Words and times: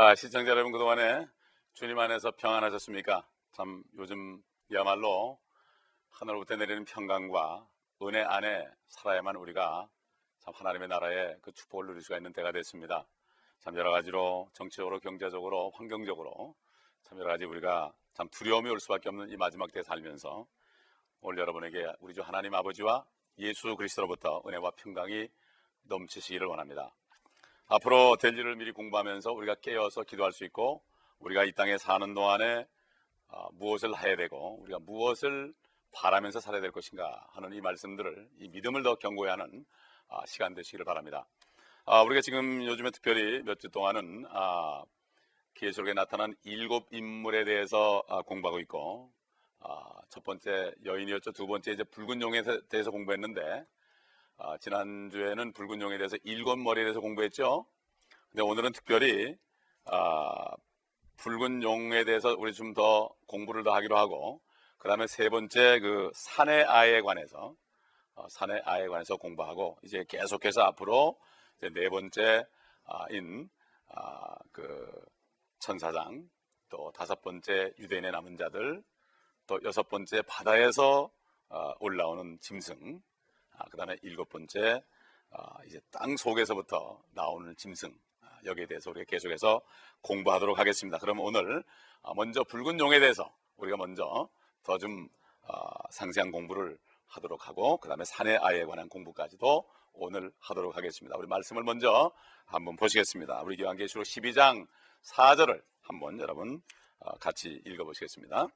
아, 0.00 0.14
시청자 0.14 0.52
여러분 0.52 0.70
그동안에 0.70 1.26
주님 1.72 1.98
안에서 1.98 2.30
평안하셨습니까? 2.30 3.26
참 3.50 3.82
요즘이야말로 3.96 5.40
하늘로부터 6.10 6.54
내리는 6.54 6.84
평강과 6.84 7.66
은혜 8.02 8.20
안에 8.20 8.68
살아야만 8.86 9.34
우리가 9.34 9.88
참 10.38 10.54
하나님의 10.54 10.86
나라의 10.86 11.38
그 11.42 11.50
축복을 11.50 11.86
누릴 11.86 12.00
수가 12.00 12.16
있는 12.16 12.32
때가 12.32 12.52
됐습니다. 12.52 13.08
참 13.58 13.76
여러 13.76 13.90
가지로 13.90 14.48
정치적으로 14.52 15.00
경제적으로 15.00 15.72
환경적으로 15.74 16.54
참 17.02 17.18
여러 17.18 17.30
가지 17.30 17.44
우리가 17.44 17.92
참 18.14 18.28
두려움이 18.28 18.70
올 18.70 18.78
수밖에 18.78 19.08
없는 19.08 19.30
이 19.30 19.36
마지막 19.36 19.72
때에 19.72 19.82
살면서 19.82 20.46
오늘 21.22 21.40
여러분에게 21.40 21.92
우리 21.98 22.14
주 22.14 22.22
하나님 22.22 22.54
아버지와 22.54 23.04
예수 23.38 23.74
그리스도로부터 23.74 24.44
은혜와 24.46 24.70
평강이 24.76 25.28
넘치시기를 25.88 26.46
원합니다. 26.46 26.94
앞으로 27.68 28.16
될 28.16 28.36
일을 28.36 28.56
미리 28.56 28.72
공부하면서 28.72 29.30
우리가 29.32 29.56
깨어서 29.56 30.04
기도할 30.04 30.32
수 30.32 30.44
있고 30.44 30.82
우리가 31.20 31.44
이 31.44 31.52
땅에 31.52 31.76
사는 31.76 32.14
동안에 32.14 32.66
어, 33.28 33.48
무엇을 33.52 33.90
해야 34.02 34.16
되고 34.16 34.58
우리가 34.62 34.78
무엇을 34.80 35.52
바라면서 35.92 36.40
살아야 36.40 36.62
될 36.62 36.70
것인가 36.72 37.26
하는 37.32 37.52
이 37.52 37.60
말씀들을 37.60 38.28
이 38.38 38.48
믿음을 38.48 38.82
더 38.82 38.94
견고히 38.94 39.28
하는 39.28 39.66
아, 40.08 40.24
시간 40.26 40.54
되시기를 40.54 40.86
바랍니다. 40.86 41.26
아, 41.84 42.02
우리가 42.02 42.22
지금 42.22 42.64
요즘에 42.64 42.90
특별히 42.90 43.42
몇 43.42 43.58
주 43.58 43.68
동안은 43.68 44.24
아, 44.30 44.82
계시록에 45.54 45.92
나타난 45.92 46.34
일곱 46.44 46.86
인물에 46.90 47.44
대해서 47.44 48.02
아, 48.08 48.22
공부하고 48.22 48.60
있고 48.60 49.12
아, 49.60 49.84
첫 50.08 50.24
번째 50.24 50.72
여인이었죠. 50.86 51.32
두 51.32 51.46
번째 51.46 51.72
이제 51.72 51.84
붉은 51.84 52.22
용에 52.22 52.42
대해서 52.70 52.90
공부했는데 52.90 53.66
아, 54.40 54.56
지난주에는 54.58 55.52
붉은 55.52 55.80
용에 55.80 55.98
대해서 55.98 56.16
일곱 56.22 56.56
머리에 56.58 56.84
대해서 56.84 57.00
공부했죠. 57.00 57.66
근데 58.30 58.42
오늘은 58.42 58.72
특별히 58.72 59.36
아, 59.84 60.54
붉은 61.16 61.62
용에 61.64 62.04
대해서 62.04 62.34
우리 62.38 62.52
좀 62.54 62.72
더 62.74 63.10
공부를 63.26 63.64
더 63.64 63.74
하기로 63.74 63.98
하고 63.98 64.40
그 64.78 64.88
다음에 64.88 65.08
세 65.08 65.28
번째 65.28 65.80
그 65.80 66.10
산의 66.14 66.64
아에 66.64 67.00
관해서 67.00 67.54
어, 68.14 68.28
산의 68.28 68.62
아에 68.64 68.86
관해서 68.86 69.16
공부하고 69.16 69.76
이제 69.82 70.04
계속해서 70.08 70.62
앞으로 70.62 71.18
이제 71.58 71.70
네 71.70 71.88
번째 71.88 72.46
아, 72.84 73.06
인그 73.10 73.48
아, 73.88 74.36
천사장 75.58 76.28
또 76.68 76.92
다섯 76.94 77.20
번째 77.22 77.72
유대인의 77.78 78.12
남은 78.12 78.36
자들 78.36 78.84
또 79.48 79.58
여섯 79.64 79.88
번째 79.88 80.22
바다에서 80.22 81.10
어, 81.48 81.72
올라오는 81.80 82.38
짐승 82.40 82.76
아, 82.94 83.17
그 83.70 83.76
다음에 83.76 83.96
일곱 84.02 84.28
번째 84.28 84.82
아, 85.30 85.62
이제 85.66 85.80
땅 85.90 86.16
속에서부터 86.16 87.02
나오는 87.12 87.54
짐승 87.56 87.92
아, 88.22 88.38
여기에 88.44 88.66
대해서 88.66 88.90
우리가 88.90 89.04
계속해서 89.08 89.60
공부하도록 90.00 90.58
하겠습니다. 90.58 90.98
그럼 90.98 91.20
오늘 91.20 91.62
아, 92.02 92.12
먼저 92.14 92.44
붉은 92.44 92.78
용에 92.80 93.00
대해서 93.00 93.32
우리가 93.56 93.76
먼저 93.76 94.28
더 94.62 94.78
좀 94.78 95.08
상세한 95.90 96.30
공부를 96.30 96.78
하도록 97.06 97.48
하고 97.48 97.78
그 97.78 97.88
다음에 97.88 98.04
산의 98.04 98.36
아이에 98.36 98.64
관한 98.64 98.88
공부까지도 98.90 99.66
오늘 99.94 100.30
하도록 100.38 100.76
하겠습니다. 100.76 101.16
우리 101.16 101.26
말씀을 101.26 101.62
먼저 101.62 102.12
한번 102.44 102.76
보시겠습니다. 102.76 103.40
우리 103.42 103.60
요한계시록 103.62 104.04
12장 104.04 104.66
4절을 105.04 105.62
한번 105.80 106.20
여러분 106.20 106.60
같이 107.18 107.62
읽어보시겠습니다. 107.64 108.48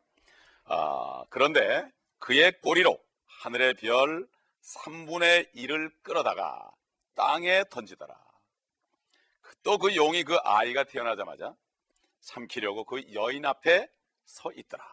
아, 0.64 1.24
그런데 1.30 1.90
그의 2.18 2.60
꼬리로 2.60 2.98
하늘의 3.26 3.74
별 3.74 4.28
3분의 4.62 5.52
1을 5.54 5.92
끌어다가 6.02 6.70
땅에 7.14 7.64
던지더라. 7.70 8.16
또 9.62 9.78
그 9.78 9.94
용이 9.94 10.24
그 10.24 10.36
아이가 10.38 10.84
태어나자마자 10.84 11.54
삼키려고 12.20 12.84
그 12.84 13.12
여인 13.14 13.44
앞에 13.44 13.88
서 14.24 14.50
있더라. 14.52 14.84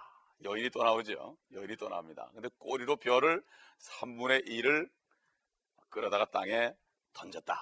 여인이 0.44 0.70
또 0.70 0.84
나오죠. 0.84 1.38
여인이 1.54 1.76
또 1.78 1.90
나옵니다. 1.90 2.30
근데 2.34 2.50
꼬리로 2.58 2.98
별을 2.98 3.44
3분의 3.80 4.48
1을 4.48 4.90
끌어다가 5.90 6.26
땅에 6.26 6.74
던졌다. 7.14 7.56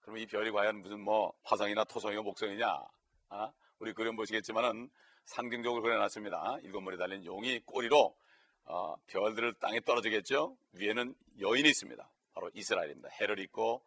그러면 0.00 0.22
이 0.22 0.26
별이 0.26 0.50
과연 0.50 0.80
무슨 0.82 1.00
뭐 1.00 1.32
화성이나 1.42 1.84
토성이고 1.84 2.22
목성이냐? 2.22 2.84
아? 3.30 3.52
우리 3.78 3.92
그림 3.92 4.16
보시겠지만은 4.16 4.90
상징적으로 5.26 5.82
그려놨습니다. 5.82 6.58
일곱 6.62 6.80
머리 6.80 6.96
달린 6.96 7.24
용이 7.24 7.60
꼬리로 7.60 8.16
어, 8.70 8.96
별들을 9.06 9.54
땅에 9.54 9.80
떨어지겠죠. 9.80 10.56
위에는 10.72 11.14
여인이 11.40 11.68
있습니다. 11.68 12.10
바로 12.34 12.50
이스라엘입니다. 12.52 13.08
해를 13.20 13.38
있고 13.40 13.82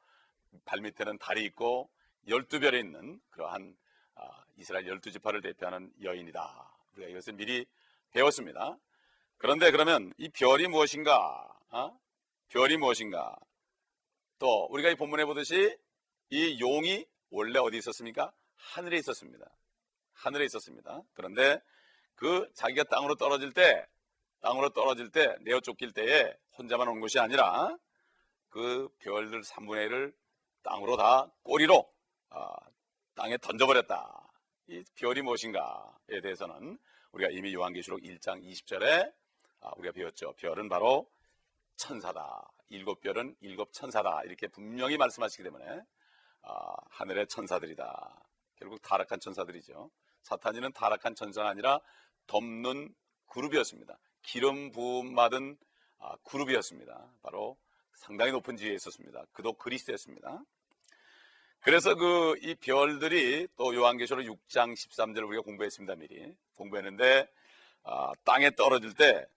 발밑에는 0.65 1.19
달이 1.19 1.45
있고 1.45 1.89
열두 2.27 2.59
별이 2.59 2.79
있는 2.79 3.21
그러한 3.29 3.77
어, 4.15 4.27
이스라엘 4.57 4.87
열두 4.87 5.11
지파를 5.11 5.41
대표하는 5.41 5.93
여인이다. 6.01 6.77
우리가 6.93 7.09
이것을 7.11 7.33
미리 7.33 7.65
배웠습니다. 8.11 8.75
그런데 9.37 9.69
그러면 9.69 10.13
이 10.17 10.29
별이 10.29 10.67
무엇인가? 10.67 11.47
어? 11.69 11.97
별이 12.49 12.77
무엇인가? 12.77 13.35
또 14.39 14.65
우리가 14.71 14.89
이 14.89 14.95
본문에 14.95 15.25
보듯이 15.25 15.77
이 16.31 16.59
용이 16.59 17.05
원래 17.29 17.59
어디 17.59 17.77
있었습니까? 17.77 18.33
하늘에 18.55 18.97
있었습니다. 18.97 19.45
하늘에 20.13 20.45
있었습니다. 20.45 21.01
그런데 21.13 21.61
그 22.15 22.49
자기가 22.55 22.83
땅으로 22.85 23.15
떨어질 23.15 23.53
때 23.53 23.87
땅으로 24.41 24.69
떨어질 24.69 25.09
때 25.09 25.35
내어 25.41 25.59
쫓길 25.59 25.93
때에 25.93 26.35
혼자만 26.57 26.87
온 26.87 26.99
것이 26.99 27.19
아니라 27.19 27.77
그 28.49 28.89
별들 28.99 29.41
3분의 29.41 29.87
1을 29.89 30.13
땅으로 30.63 30.97
다 30.97 31.31
꼬리로 31.43 31.91
어, 32.31 32.53
땅에 33.15 33.37
던져버렸다. 33.37 34.31
이 34.67 34.83
별이 34.95 35.21
무엇인가에 35.21 36.21
대해서는 36.21 36.77
우리가 37.11 37.29
이미 37.31 37.53
요한계시록 37.53 38.01
1장 38.01 38.43
20절에 38.43 39.13
아, 39.61 39.71
우리가 39.77 39.91
배웠죠. 39.93 40.33
별은 40.33 40.69
바로 40.69 41.09
천사다. 41.75 42.49
일곱 42.69 43.01
별은 43.01 43.35
일곱 43.41 43.73
천사다. 43.73 44.23
이렇게 44.23 44.47
분명히 44.47 44.97
말씀하시기 44.97 45.43
때문에 45.43 45.81
아, 46.43 46.75
하늘의 46.89 47.27
천사들이다. 47.27 48.25
결국 48.55 48.81
타락한 48.81 49.19
천사들이죠. 49.19 49.91
사탄이는 50.23 50.71
타락한 50.73 51.15
천사가 51.15 51.49
아니라 51.49 51.79
덮는 52.27 52.93
그룹이었습니다. 53.27 53.97
기름 54.21 54.71
부음 54.71 55.15
받은 55.15 55.57
아, 55.99 56.15
그룹이었습니다. 56.23 57.13
바로 57.21 57.57
상당히 57.93 58.31
높은 58.31 58.57
지위에 58.57 58.73
있었습니다. 58.75 59.25
그도 59.33 59.53
그리스도였습니다. 59.53 60.41
그래서 61.59 61.93
그 61.95 62.35
이 62.41 62.55
별들이 62.55 63.47
또 63.55 63.75
요한계시록 63.75 64.25
6장 64.25 64.73
13절 64.73 65.27
우리가 65.27 65.43
공부했습니다. 65.43 65.95
미리 65.95 66.35
공부했는데 66.55 67.27
아, 67.83 68.11
땅에 68.23 68.51
떨어질 68.55 68.93
때 68.95 69.27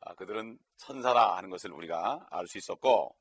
아, 0.00 0.14
그들은 0.14 0.58
천사라 0.76 1.36
하는 1.36 1.50
것을 1.50 1.72
우리가 1.72 2.26
알 2.30 2.46
수 2.46 2.58
있었고 2.58 3.14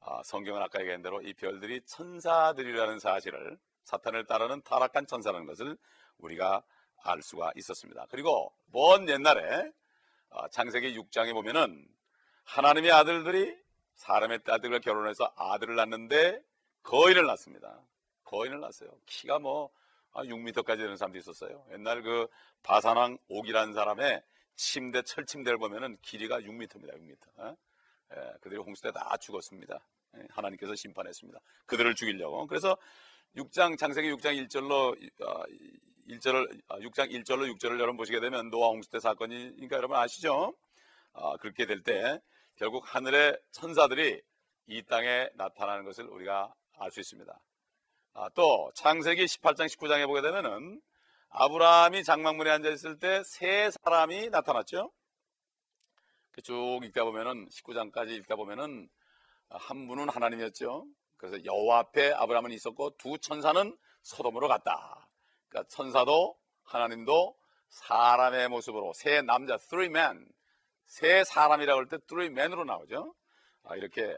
아, 0.00 0.22
성경은 0.24 0.62
아까 0.62 0.80
얘기한 0.80 1.02
대로 1.02 1.20
이 1.22 1.32
별들이 1.34 1.80
천사들이라는 1.86 2.98
사실을 2.98 3.58
사탄을 3.84 4.26
따르는 4.26 4.62
타락한 4.62 5.06
천사라는 5.06 5.46
것을 5.46 5.76
우리가 6.18 6.62
알 7.04 7.22
수가 7.22 7.52
있었습니다. 7.54 8.06
그리고 8.10 8.52
먼 8.72 9.08
옛날에 9.08 9.40
아, 9.40 9.70
창세기 10.50 10.98
6장에 10.98 11.32
보면은 11.32 11.86
하나님의 12.44 12.92
아들들이 12.92 13.56
사람의 13.94 14.42
딸들과 14.44 14.78
결혼해서 14.78 15.32
아들을 15.36 15.74
낳는데 15.74 16.40
거인을 16.82 17.26
낳습니다. 17.26 17.82
거인을 18.24 18.60
낳았어요. 18.60 18.90
키가 19.06 19.38
뭐 19.38 19.70
6m까지 20.14 20.70
아, 20.70 20.76
되는 20.76 20.96
사람도 20.96 21.18
있었어요. 21.18 21.64
옛날 21.72 22.02
그 22.02 22.26
바산왕 22.62 23.18
옥이라는 23.28 23.74
사람의 23.74 24.22
침대 24.56 25.02
철침대를 25.02 25.58
보면은 25.58 25.98
길이가 26.02 26.40
6m입니다. 26.40 26.94
6m. 26.94 27.16
어? 27.38 27.56
예, 28.14 28.32
그들이 28.40 28.60
홍수 28.60 28.82
때다 28.82 29.16
죽었습니다. 29.18 29.78
예, 30.16 30.22
하나님께서 30.30 30.74
심판했습니다. 30.74 31.38
그들을 31.66 31.94
죽이려고. 31.94 32.46
그래서 32.46 32.76
6장 33.36 33.76
창세기 33.76 34.10
6장 34.12 34.48
1절로 34.48 34.96
1절을 36.08 36.62
6장 36.68 37.00
아, 37.00 37.06
1절로 37.06 37.52
6절을 37.56 37.74
여러분 37.80 37.96
보시게 37.96 38.20
되면 38.20 38.50
노아 38.50 38.68
홍수 38.68 38.88
때 38.90 39.00
사건이니까 39.00 39.76
여러분 39.76 39.96
아시죠? 39.96 40.54
아, 41.12 41.36
그렇게 41.38 41.66
될 41.66 41.82
때 41.82 42.20
결국 42.56 42.82
하늘의 42.94 43.38
천사들이 43.52 44.20
이 44.68 44.82
땅에 44.84 45.28
나타나는 45.34 45.84
것을 45.84 46.04
우리가 46.06 46.52
알 46.78 46.90
수 46.90 47.00
있습니다. 47.00 47.38
아, 48.14 48.28
또 48.34 48.70
창세기 48.74 49.24
18장 49.24 49.66
19장에 49.66 50.06
보게 50.06 50.22
되면은 50.22 50.80
아브라함이 51.30 52.04
장막문에 52.04 52.50
앉아 52.50 52.70
있을 52.70 52.98
때 52.98 53.22
세 53.24 53.70
사람이 53.82 54.30
나타났죠. 54.30 54.90
그쭉 56.32 56.84
읽다 56.84 57.04
보면은 57.04 57.48
19장까지 57.48 58.10
읽다 58.10 58.36
보면은 58.36 58.88
한 59.48 59.86
분은 59.86 60.08
하나님이었죠. 60.08 60.86
그래서 61.16 61.44
여호와 61.44 61.78
앞에 61.78 62.12
아브라함은 62.12 62.50
있었고 62.52 62.96
두 62.98 63.18
천사는 63.18 63.76
소돔으로 64.02 64.48
갔다. 64.48 65.05
그러니까 65.48 65.68
천사도 65.68 66.36
하나님도 66.64 67.36
사람의 67.68 68.48
모습으로 68.48 68.92
세 68.94 69.22
남자, 69.22 69.56
three 69.56 69.86
men, 69.88 70.26
세 70.86 71.24
사람이라고 71.24 71.78
할 71.78 71.86
때 71.88 71.98
three 72.06 72.30
men으로 72.30 72.64
나오죠. 72.64 73.14
아, 73.64 73.76
이렇게 73.76 74.16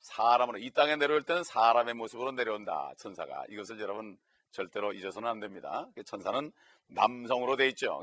사람으로 0.00 0.58
이 0.58 0.70
땅에 0.70 0.96
내려올 0.96 1.22
때는 1.22 1.44
사람의 1.44 1.94
모습으로 1.94 2.32
내려온다. 2.32 2.92
천사가 2.98 3.44
이것을 3.48 3.80
여러분 3.80 4.18
절대로 4.50 4.92
잊어서는 4.92 5.28
안 5.28 5.40
됩니다. 5.40 5.86
천사는 6.04 6.50
남성으로 6.88 7.56
돼 7.56 7.68
있죠. 7.68 8.02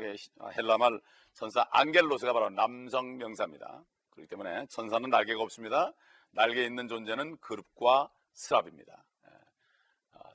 헬라말 0.55 1.01
천사 1.33 1.67
앙겔로스가 1.71 2.33
바로 2.33 2.49
남성 2.49 3.17
명사입니다. 3.17 3.83
그렇기 4.11 4.29
때문에 4.29 4.65
천사는 4.67 5.09
날개가 5.09 5.41
없습니다. 5.41 5.93
날개 6.31 6.63
있는 6.63 6.87
존재는 6.87 7.37
그룹과 7.37 8.09
스랍입니다. 8.33 9.03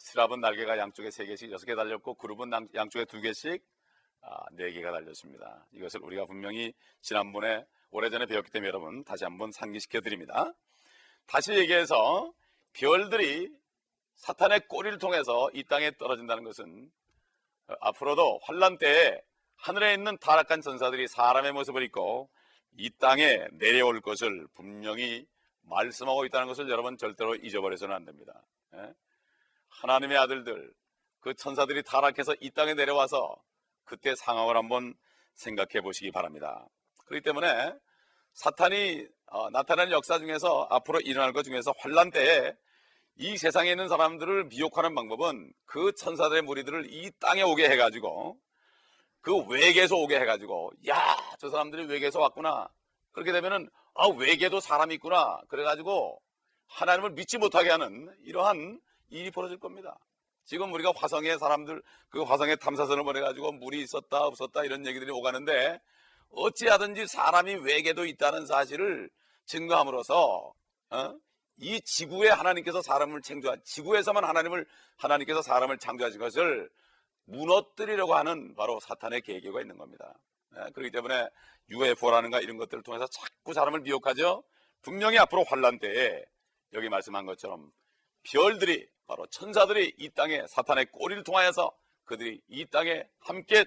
아, 0.02 0.12
스랍은 0.12 0.40
날개가 0.40 0.78
양쪽에 0.78 1.10
세 1.10 1.24
개씩 1.26 1.50
여섯 1.52 1.64
개 1.64 1.74
달렸고 1.74 2.14
그룹은 2.14 2.50
양쪽에 2.74 3.04
두 3.04 3.20
개씩 3.20 3.64
아, 4.20 4.44
네 4.52 4.70
개가 4.72 4.90
달렸습니다. 4.90 5.66
이것을 5.72 6.00
우리가 6.02 6.26
분명히 6.26 6.72
지난번에 7.00 7.64
오래전에 7.90 8.26
배웠기 8.26 8.50
때문에 8.50 8.68
여러분 8.68 9.04
다시 9.04 9.24
한번 9.24 9.52
상기시켜 9.52 10.00
드립니다. 10.00 10.52
다시 11.26 11.52
얘기해서 11.54 12.32
별들이 12.72 13.48
사탄의 14.16 14.68
꼬리를 14.68 14.98
통해서 14.98 15.48
이 15.54 15.64
땅에 15.64 15.92
떨어진다는 15.96 16.44
것은 16.44 16.90
앞으로도 17.80 18.40
환란 18.42 18.78
때에 18.78 19.20
하늘에 19.56 19.94
있는 19.94 20.18
타락한 20.18 20.60
전사들이 20.60 21.06
사람의 21.08 21.52
모습을 21.52 21.82
입고 21.84 22.28
이 22.76 22.90
땅에 22.98 23.46
내려올 23.52 24.00
것을 24.00 24.46
분명히 24.54 25.26
말씀하고 25.62 26.24
있다는 26.24 26.48
것을 26.48 26.68
여러분 26.70 26.96
절대로 26.96 27.36
잊어버려서는 27.36 27.94
안 27.94 28.04
됩니다. 28.04 28.42
예? 28.74 28.92
하나님의 29.80 30.16
아들들, 30.18 30.72
그 31.20 31.34
천사들이 31.34 31.82
타락해서 31.82 32.34
이 32.40 32.50
땅에 32.50 32.74
내려와서 32.74 33.36
그때 33.84 34.14
상황을 34.14 34.56
한번 34.56 34.94
생각해 35.34 35.80
보시기 35.82 36.10
바랍니다. 36.10 36.66
그렇기 37.06 37.22
때문에 37.24 37.74
사탄이 38.32 39.06
어, 39.26 39.50
나타나는 39.50 39.92
역사 39.92 40.18
중에서 40.18 40.66
앞으로 40.70 41.00
일어날 41.00 41.32
것 41.32 41.42
중에서 41.42 41.72
환란 41.78 42.10
때에 42.10 42.54
이 43.16 43.36
세상에 43.36 43.70
있는 43.70 43.88
사람들을 43.88 44.44
미혹하는 44.44 44.94
방법은 44.94 45.52
그 45.66 45.92
천사들의 45.94 46.42
무리들을 46.42 46.92
이 46.92 47.10
땅에 47.20 47.42
오게 47.42 47.68
해가지고 47.68 48.38
그 49.20 49.36
외계에서 49.48 49.96
오게 49.96 50.18
해가지고 50.18 50.72
야 50.88 51.16
저 51.38 51.50
사람들이 51.50 51.86
외계에서 51.86 52.20
왔구나 52.20 52.68
그렇게 53.10 53.32
되면은 53.32 53.68
아 53.94 54.06
외계도 54.06 54.60
사람이 54.60 54.94
있구나 54.94 55.40
그래가지고 55.48 56.22
하나님을 56.68 57.10
믿지 57.10 57.36
못하게 57.36 57.70
하는 57.70 58.14
이러한 58.22 58.80
일이 59.12 59.30
벌어질 59.30 59.58
겁니다. 59.58 59.98
지금 60.44 60.72
우리가 60.72 60.92
화성에 60.96 61.38
사람들 61.38 61.82
그 62.08 62.22
화성에 62.22 62.56
탐사선을 62.56 63.04
보내가지고 63.04 63.52
물이 63.52 63.80
있었다 63.82 64.24
없었다 64.26 64.64
이런 64.64 64.84
얘기들이 64.86 65.10
오가는데 65.10 65.80
어찌하든지 66.30 67.06
사람이 67.06 67.54
외계도 67.56 68.06
있다는 68.06 68.46
사실을 68.46 69.10
증거함으로써 69.46 70.52
어? 70.90 71.18
이 71.58 71.80
지구에 71.82 72.30
하나님께서 72.30 72.82
사람을 72.82 73.20
창조한 73.22 73.60
지구에서만 73.64 74.24
하나님을 74.24 74.66
하나님께서 74.96 75.42
사람을 75.42 75.78
창조하신 75.78 76.18
것을 76.18 76.70
무너뜨리려고 77.26 78.14
하는 78.14 78.54
바로 78.54 78.80
사탄의 78.80 79.20
계획가 79.20 79.60
있는 79.60 79.76
겁니다. 79.78 80.18
네, 80.50 80.70
그렇기 80.72 80.90
때문에 80.90 81.28
UFO라는가 81.70 82.40
이런 82.40 82.56
것들을 82.56 82.82
통해서 82.82 83.06
자꾸 83.06 83.52
사람을 83.52 83.80
미혹하죠. 83.80 84.42
분명히 84.80 85.18
앞으로 85.18 85.44
환란 85.44 85.78
때에 85.78 86.24
여기 86.72 86.88
말씀한 86.88 87.26
것처럼 87.26 87.70
별들이 88.24 88.88
바로 89.06 89.26
천사들이 89.26 89.94
이 89.98 90.10
땅에 90.10 90.46
사탄의 90.46 90.86
꼬리를 90.86 91.22
통하여서 91.24 91.72
그들이 92.04 92.40
이 92.48 92.66
땅에 92.66 93.04
함께 93.20 93.64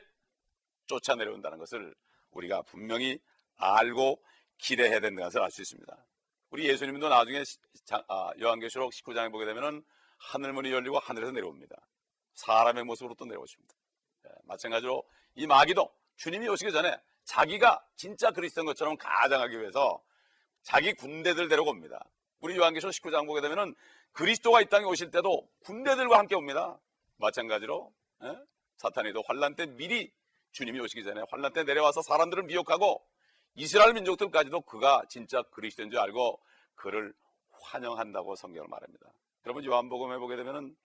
쫓아 0.88 1.16
내려온다는 1.16 1.58
것을 1.58 1.96
우리가 2.32 2.62
분명히 2.64 3.20
알고 3.58 4.22
기대해야 4.58 5.00
된다는 5.00 5.24
것을 5.24 5.42
알 5.42 5.52
수 5.52 5.62
있습니다. 5.62 6.06
우리 6.50 6.68
예수님도 6.70 7.10
나중에 7.10 7.44
아, 8.08 8.32
요한계시록 8.40 8.92
19장에 8.92 9.32
보게 9.32 9.46
되면은 9.46 9.84
하늘문이 10.18 10.72
열리고 10.72 11.00
하늘에서 11.00 11.32
내려옵니다. 11.32 11.76
사람의 12.34 12.84
모습으로 12.84 13.16
또 13.16 13.26
내려오십니다. 13.26 13.74
예, 14.26 14.30
마찬가지로 14.44 15.04
이 15.36 15.48
마귀도 15.48 15.94
주님이 16.18 16.48
오시기 16.50 16.72
전에 16.72 16.98
자기가 17.26 17.86
진짜 17.96 18.32
그리스도인 18.32 18.66
것처럼 18.66 18.96
가장하기 18.98 19.60
위해서 19.60 20.02
자기 20.62 20.94
군대들 20.94 21.48
데려옵니다. 21.48 22.06
우리 22.40 22.56
요한계시록 22.58 22.94
19장 22.94 23.26
보게 23.26 23.42
되면은 23.42 23.76
그리스도가 24.16 24.62
이 24.62 24.66
땅에 24.66 24.86
오실 24.86 25.12
때도 25.12 25.48
군대들과 25.60 26.18
함께 26.18 26.36
옵니다. 26.36 26.80
마찬가지로 27.18 27.94
예? 28.24 28.36
사탄이도 28.78 29.24
환란 29.28 29.56
때 29.56 29.66
미리 29.66 30.12
주님이 30.52 30.80
오시기 30.80 31.04
전에 31.04 31.22
환란 31.30 31.52
때 31.52 31.64
내려와서 31.64 32.02
사람들을 32.02 32.44
미혹하고 32.44 33.06
이스라엘 33.56 33.94
민족들까지도 33.94 34.62
그가 34.62 35.04
진짜 35.10 35.44
그리스도인 35.52 35.90
줄 35.90 36.00
알고 36.00 36.42
그를 36.76 37.14
환영한다고 37.52 38.36
성경을 38.36 38.70
말합니다. 38.70 39.12
여러분 39.46 39.66
요한복음에 39.66 40.18
보게 40.18 40.38
되면은 40.38 40.76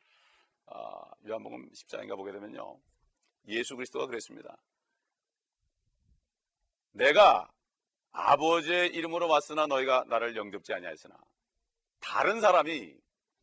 아, 0.66 1.02
요한복음 1.28 1.70
10장인가 1.70 2.16
보게 2.16 2.32
되면요. 2.32 2.80
예수 3.46 3.76
그리스도가 3.76 4.06
그랬습니다. 4.06 4.56
내가 6.92 7.48
아버지의 8.10 8.88
이름으로 8.88 9.28
왔으나 9.28 9.68
너희가 9.68 10.04
나를 10.08 10.34
영접지 10.36 10.74
아니하였으나 10.74 11.16
다른 12.00 12.40
사람이 12.40 12.99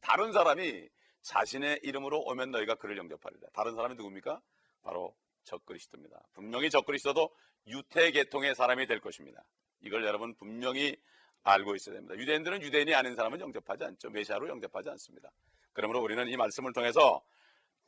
다른 0.08 0.32
사람이 0.32 0.88
자신의 1.22 1.82
이름으로 1.84 2.22
오면 2.22 2.52
너희가 2.52 2.76
그를 2.76 2.98
영접하리라. 2.98 3.50
다른 3.52 3.76
사람이 3.76 3.96
누굽니까? 3.96 4.42
바로 4.82 5.14
적그리스도입니다. 5.44 6.30
분명히 6.34 6.70
적그리스도도 6.70 7.30
유태 7.68 8.10
계통의 8.12 8.56
사람이 8.56 8.88
될 8.88 9.02
것입니다. 9.02 9.44
이걸 9.82 10.06
여러분 10.06 10.34
분명히 10.36 10.96
알고 11.44 11.76
있어야 11.76 11.96
됩니다. 11.96 12.16
유대인들은 12.16 12.62
유대인이 12.62 12.96
아닌 12.96 13.18
사람은 13.18 13.42
영접하지 13.42 13.84
않죠. 13.84 14.10
메시아로 14.12 14.48
영접하지 14.48 14.90
않습니다. 14.92 15.30
그러므로 15.74 16.02
우리는 16.02 16.26
이 16.30 16.38
말씀을 16.38 16.72
통해서 16.72 17.22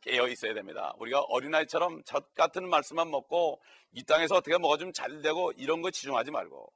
깨어 0.01 0.27
있어야 0.27 0.53
됩니다. 0.53 0.93
우리가 0.99 1.21
어린아이처럼 1.21 2.03
젖 2.03 2.33
같은 2.35 2.67
말씀만 2.67 3.09
먹고 3.09 3.61
이 3.93 4.03
땅에서 4.03 4.35
어떻게 4.35 4.57
먹어 4.57 4.77
주면 4.77 4.91
잘 4.91 5.21
되고 5.21 5.53
이런 5.53 5.81
거 5.81 5.89
치중하지 5.89 6.31
말고 6.31 6.69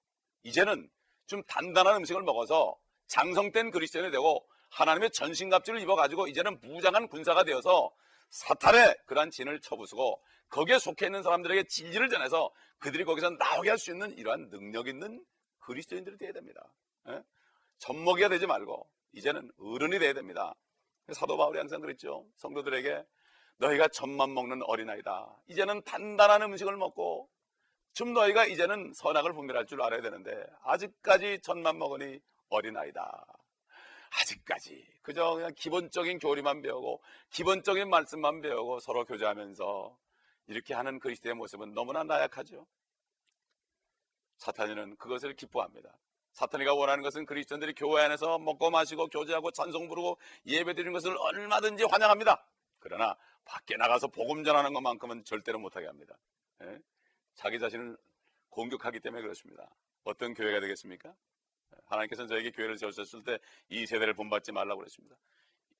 이제는 0.44 0.90
좀 1.26 1.44
단단한 1.44 1.98
음식을 1.98 2.22
먹어서 2.24 2.78
장성된 3.08 3.72
그리스도인이 3.72 4.10
되고 4.10 4.48
하나님의 4.74 5.12
전신갑주를 5.12 5.82
입어가지고 5.82 6.28
이제는 6.28 6.60
무장한 6.62 7.08
군사가 7.08 7.44
되어서 7.44 7.92
사탄의 8.30 8.96
그러한 9.06 9.30
진을 9.30 9.62
쳐부수고 9.62 10.22
거기에 10.50 10.80
속해 10.80 11.06
있는 11.06 11.22
사람들에게 11.22 11.66
진리를 11.68 12.10
전해서 12.10 12.52
그들이 12.80 13.06
거기서 13.06 13.30
나오게 13.32 13.70
할 13.70 13.78
수 13.78 13.92
있는 13.92 14.18
이러한 14.18 14.50
능력 14.50 14.88
있는 14.88 15.24
그리스도인들이 15.60 16.18
되어야 16.18 16.34
됩니다. 16.34 16.62
예? 17.10 17.22
젖먹이가 17.78 18.30
되지 18.30 18.48
말고 18.48 18.90
이제는 19.14 19.52
어른이 19.60 20.00
되어야 20.00 20.14
됩니다. 20.14 20.54
사도 21.12 21.38
바울이 21.38 21.58
항상 21.60 21.80
그랬죠. 21.82 22.26
성도들에게 22.38 23.06
너희가 23.58 23.88
젖만 23.90 24.34
먹는 24.34 24.62
어린아이다. 24.64 25.38
이제는 25.48 25.84
단단한 25.84 26.42
음식을 26.42 26.76
먹고 26.78 27.30
좀 27.94 28.14
너희가 28.14 28.46
이제는 28.46 28.94
선악을 28.96 29.34
분별할 29.34 29.68
줄 29.68 29.82
알아야 29.82 30.02
되는데 30.02 30.32
아직까지 30.64 31.42
젖만 31.42 31.78
먹으니 31.78 32.20
어린아이다. 32.50 33.26
아직까지 34.22 34.88
그저 35.02 35.34
그냥 35.36 35.54
기본적인 35.56 36.20
교리만 36.20 36.62
배우고 36.62 37.02
기본적인 37.32 37.90
말씀만 37.90 38.42
배우고 38.42 38.80
서로 38.80 39.06
교제하면서 39.06 39.98
이렇게 40.48 40.74
하는 40.74 41.00
그리스도의 41.00 41.36
모습은 41.36 41.74
너무나 41.74 42.04
나약하죠. 42.04 42.66
사탄이는 44.38 44.98
그것을 44.98 45.36
기뻐합니다. 45.36 45.98
사탄이가 46.34 46.74
원하는 46.74 47.04
것은 47.04 47.26
그리스도인들이 47.26 47.74
교회 47.76 48.04
안에서 48.04 48.40
먹고 48.40 48.72
마시고 48.72 49.08
교제하고 49.08 49.52
찬송 49.52 49.88
부르고 49.88 50.18
예배 50.48 50.74
드리는 50.74 50.92
것을 50.92 51.16
얼마든지 51.18 51.86
환영합니다. 51.90 52.46
그러나 52.80 53.16
밖에 53.46 53.78
나가서 53.78 54.08
복음 54.08 54.44
전하는 54.44 54.74
것만큼은 54.74 55.24
절대로 55.26 55.60
못하게 55.60 55.88
합니다. 55.88 56.18
예? 56.64 56.80
자기 57.36 57.60
자신을 57.60 57.98
공격하기 58.50 59.00
때문에 59.00 59.22
그렇습니다. 59.22 59.70
어떤 60.04 60.34
교회가 60.34 60.60
되겠습니까? 60.60 61.14
하나님께서는 61.94 62.28
저에게 62.28 62.52
교회를 62.52 62.78
세우셨을 62.78 63.24
때 63.24 63.38
이 63.70 63.86
세대를 63.86 64.14
본받지 64.14 64.52
말라고 64.52 64.80
그랬습니다. 64.80 65.16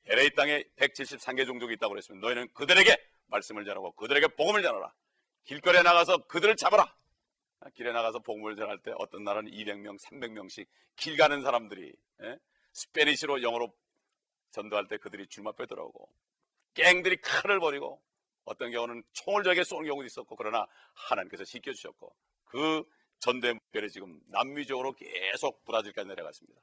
LA 0.06 0.32
땅에 0.36 0.64
173개 0.78 1.46
종족이 1.46 1.74
있다고 1.76 1.92
그랬습니다. 1.94 2.26
너희는 2.28 2.54
그들에게 2.54 2.96
말씀을 3.28 3.66
전하고 3.66 3.92
그들에게 3.94 4.28
복음을 4.36 4.62
전하라. 4.62 4.94
길거리에 5.46 5.82
나가서 5.84 6.28
그들을 6.28 6.56
잡아라. 6.56 6.94
길에 7.76 7.94
나가서 7.94 8.20
복음을 8.20 8.56
전할 8.58 8.78
때 8.80 8.92
어떤 8.98 9.24
날은 9.24 9.46
200명, 9.46 9.98
300명씩 9.98 10.68
길 10.98 11.16
가는 11.16 11.42
사람들이 11.42 11.94
예? 12.24 12.38
스페니시로 12.74 13.42
영어로 13.42 13.74
전도할 14.52 14.88
때 14.88 14.98
그들이 14.98 15.28
줄만 15.28 15.56
빼들어오고 15.56 16.10
갱들이 16.74 17.18
칼을 17.22 17.60
버리고 17.62 18.02
어떤 18.44 18.72
경우는 18.72 19.04
총을 19.14 19.44
저에게 19.44 19.64
쏘는 19.64 19.88
경우도 19.88 20.06
있었고 20.06 20.36
그러나 20.36 20.66
하나님께서 20.94 21.46
지켜주셨고 21.46 22.14
그 22.46 22.84
전대 23.24 23.54
무결이 23.54 23.90
지금 23.90 24.20
남미적으로 24.28 24.92
계속 24.92 25.64
브라질까지 25.64 26.10
내려갔습니다. 26.10 26.60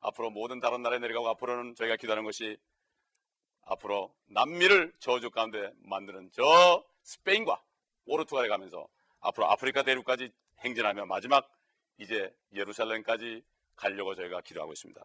앞으로 0.00 0.30
모든 0.30 0.58
다른 0.58 0.82
나라에 0.82 0.98
내려가고 0.98 1.28
앞으로는 1.28 1.76
저희가 1.76 1.94
기도하는 1.94 2.24
것이 2.24 2.58
앞으로 3.62 4.12
남미를 4.26 4.92
저주 4.98 5.30
가운데 5.30 5.72
만드는 5.84 6.30
저 6.32 6.84
스페인과 7.04 7.62
포르투갈에 8.04 8.48
가면서 8.48 8.88
앞으로 9.20 9.48
아프리카 9.48 9.84
대륙까지 9.84 10.32
행진하며 10.64 11.06
마지막 11.06 11.48
이제 11.98 12.34
예루살렘까지 12.52 13.44
가려고 13.76 14.16
저희가 14.16 14.40
기도하고 14.40 14.72
있습니다. 14.72 15.00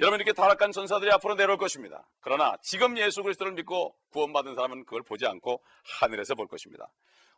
여러분 0.00 0.18
이렇게 0.18 0.32
타락한 0.32 0.72
전사들이 0.72 1.12
앞으로 1.12 1.36
내려올 1.36 1.56
것입니다. 1.56 2.08
그러나 2.18 2.56
지금 2.62 2.98
예수 2.98 3.22
그리스도를 3.22 3.52
믿고 3.52 3.96
구원받은 4.10 4.56
사람은 4.56 4.86
그걸 4.86 5.04
보지 5.04 5.24
않고 5.24 5.62
하늘에서 6.00 6.34
볼 6.34 6.48
것입니다. 6.48 6.90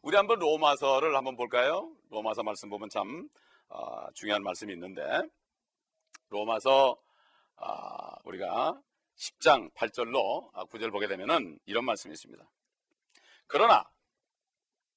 우리 0.03 0.17
한번 0.17 0.39
로마서를 0.39 1.15
한번 1.15 1.37
볼까요? 1.37 1.95
로마서 2.09 2.43
말씀 2.43 2.71
보면 2.71 2.89
참 2.89 3.29
어, 3.69 4.11
중요한 4.15 4.43
말씀이 4.43 4.73
있는데 4.73 5.03
로마서 6.31 6.97
어, 7.57 8.15
우리가 8.25 8.81
10장 9.17 9.71
8절로 9.75 10.51
9절 10.71 10.91
보게 10.91 11.07
되면은 11.07 11.59
이런 11.67 11.85
말씀이 11.85 12.15
있습니다. 12.15 12.43
그러나 13.47 13.85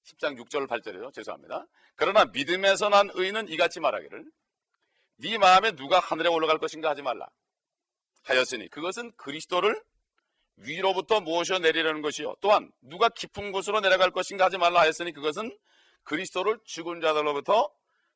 10장 0.05 0.39
6절 0.41 0.67
8절이죠. 0.67 1.13
죄송합니다. 1.13 1.67
그러나 1.95 2.23
믿음에서 2.25 2.87
난 2.87 3.09
의는 3.13 3.49
이같이 3.49 3.81
말하기를 3.81 4.25
네 5.17 5.37
마음에 5.37 5.73
누가 5.73 5.99
하늘에 5.99 6.29
올라갈 6.29 6.59
것인가 6.59 6.89
하지 6.89 7.01
말라. 7.01 7.27
하였으니 8.23 8.69
그것은 8.69 9.11
그리스도를 9.17 9.83
위로부터 10.57 11.21
모셔 11.21 11.59
내리려는 11.59 12.01
것이요. 12.01 12.35
또한 12.41 12.71
누가 12.81 13.09
깊은 13.09 13.51
곳으로 13.51 13.81
내려갈 13.81 14.11
것인가 14.11 14.45
하지 14.45 14.57
말라 14.57 14.81
하였으니 14.81 15.11
그것은 15.11 15.57
그리스도를 16.03 16.59
죽은 16.63 17.01
자들로부터 17.01 17.71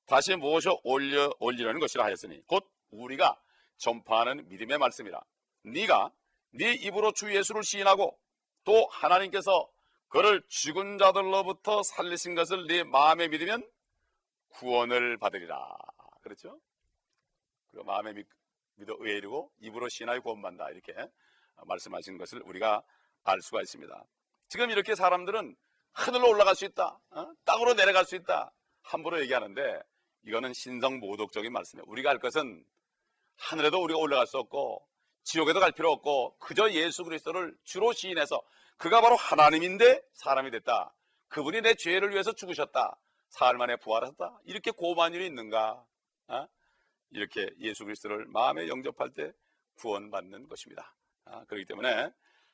다시 0.05 0.35
모셔 0.35 0.79
올려 0.83 1.33
올리려는 1.39 1.79
것이라 1.79 2.05
하였으니 2.05 2.41
곧 2.47 2.69
우리가 2.91 3.39
전파하는 3.77 4.47
믿음의 4.49 4.77
말씀이라. 4.77 5.21
네가 5.63 6.11
네 6.51 6.73
입으로 6.73 7.11
주 7.11 7.35
예수를 7.35 7.63
시인하고 7.63 8.17
또 8.63 8.87
하나님께서 8.87 9.69
그를 10.07 10.41
죽은 10.47 10.97
자들로부터 10.97 11.83
살리신 11.83 12.35
것을 12.35 12.67
네 12.67 12.83
마음에 12.83 13.27
믿으면 13.27 13.67
구원을 14.49 15.17
받으리라. 15.17 15.77
그렇죠? 16.21 16.59
그 17.71 17.79
마음에 17.79 18.13
믿, 18.13 18.25
믿어 18.75 18.95
의에 18.99 19.17
이르고 19.17 19.51
입으로 19.59 19.89
신하여 19.89 20.21
구원받는다. 20.21 20.69
이렇게 20.71 20.93
말씀하시는 21.65 22.17
것을 22.17 22.41
우리가 22.43 22.83
알 23.23 23.41
수가 23.41 23.61
있습니다. 23.61 24.03
지금 24.49 24.69
이렇게 24.69 24.95
사람들은 24.95 25.55
하늘로 25.93 26.29
올라갈 26.29 26.55
수 26.55 26.65
있다. 26.65 26.99
어? 27.11 27.31
땅으로 27.45 27.73
내려갈 27.73 28.05
수 28.05 28.15
있다. 28.15 28.51
함부로 28.83 29.19
얘기하는데 29.21 29.81
이거는 30.25 30.53
신성 30.53 30.99
모독적인 30.99 31.51
말씀이에요. 31.51 31.85
우리가 31.87 32.09
할 32.09 32.19
것은 32.19 32.63
하늘에도 33.37 33.81
우리가 33.81 33.99
올라갈 33.99 34.27
수 34.27 34.37
없고 34.37 34.87
지옥에도 35.23 35.59
갈 35.59 35.71
필요 35.71 35.91
없고 35.91 36.37
그저 36.39 36.71
예수 36.71 37.03
그리스도를 37.03 37.55
주로 37.63 37.91
시인해서 37.91 38.41
그가 38.77 39.01
바로 39.01 39.15
하나님인데 39.15 40.01
사람이 40.13 40.51
됐다. 40.51 40.93
그분이 41.27 41.61
내 41.61 41.75
죄를 41.75 42.11
위해서 42.11 42.31
죽으셨다. 42.31 42.97
사흘 43.29 43.57
만에 43.57 43.75
부활하셨다. 43.77 44.39
이렇게 44.45 44.71
고마운 44.71 45.13
일이 45.13 45.25
있는가? 45.25 45.83
어? 46.27 46.47
이렇게 47.11 47.49
예수 47.59 47.83
그리스도를 47.83 48.25
마음에 48.27 48.67
영접할 48.67 49.13
때 49.13 49.33
구원받는 49.75 50.47
것입니다. 50.47 50.95
아, 51.31 51.43
그렇기 51.45 51.65
때문에 51.65 52.11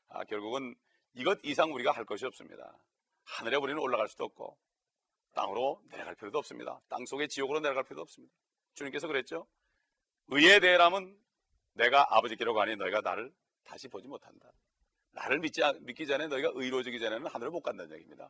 아, 0.09 0.23
결국은 0.25 0.75
이것 1.13 1.39
이상 1.43 1.73
우리가 1.73 1.91
할 1.91 2.05
것이 2.05 2.25
없습니다. 2.25 2.77
하늘에 3.23 3.57
우리는 3.57 3.79
올라갈 3.79 4.07
수도 4.07 4.25
없고 4.25 4.57
땅으로 5.33 5.81
내려갈 5.89 6.15
필요도 6.15 6.37
없습니다. 6.39 6.79
땅 6.89 7.05
속의 7.05 7.29
지옥으로 7.29 7.59
내려갈 7.59 7.83
필요도 7.83 8.01
없습니다. 8.01 8.33
주님께서 8.75 9.07
그랬죠. 9.07 9.47
의에 10.27 10.59
대해라면 10.59 11.17
내가 11.73 12.05
아버지께로 12.15 12.53
가니 12.53 12.75
너희가 12.75 13.01
나를 13.01 13.33
다시 13.63 13.87
보지 13.87 14.07
못한다. 14.07 14.51
나를 15.11 15.39
믿지, 15.39 15.61
믿기 15.81 16.07
전에 16.07 16.27
너희가 16.27 16.51
의로워지기 16.53 16.99
전에는 16.99 17.27
하늘을 17.27 17.51
못 17.51 17.61
간다는 17.61 17.93
얘기입니다. 17.93 18.29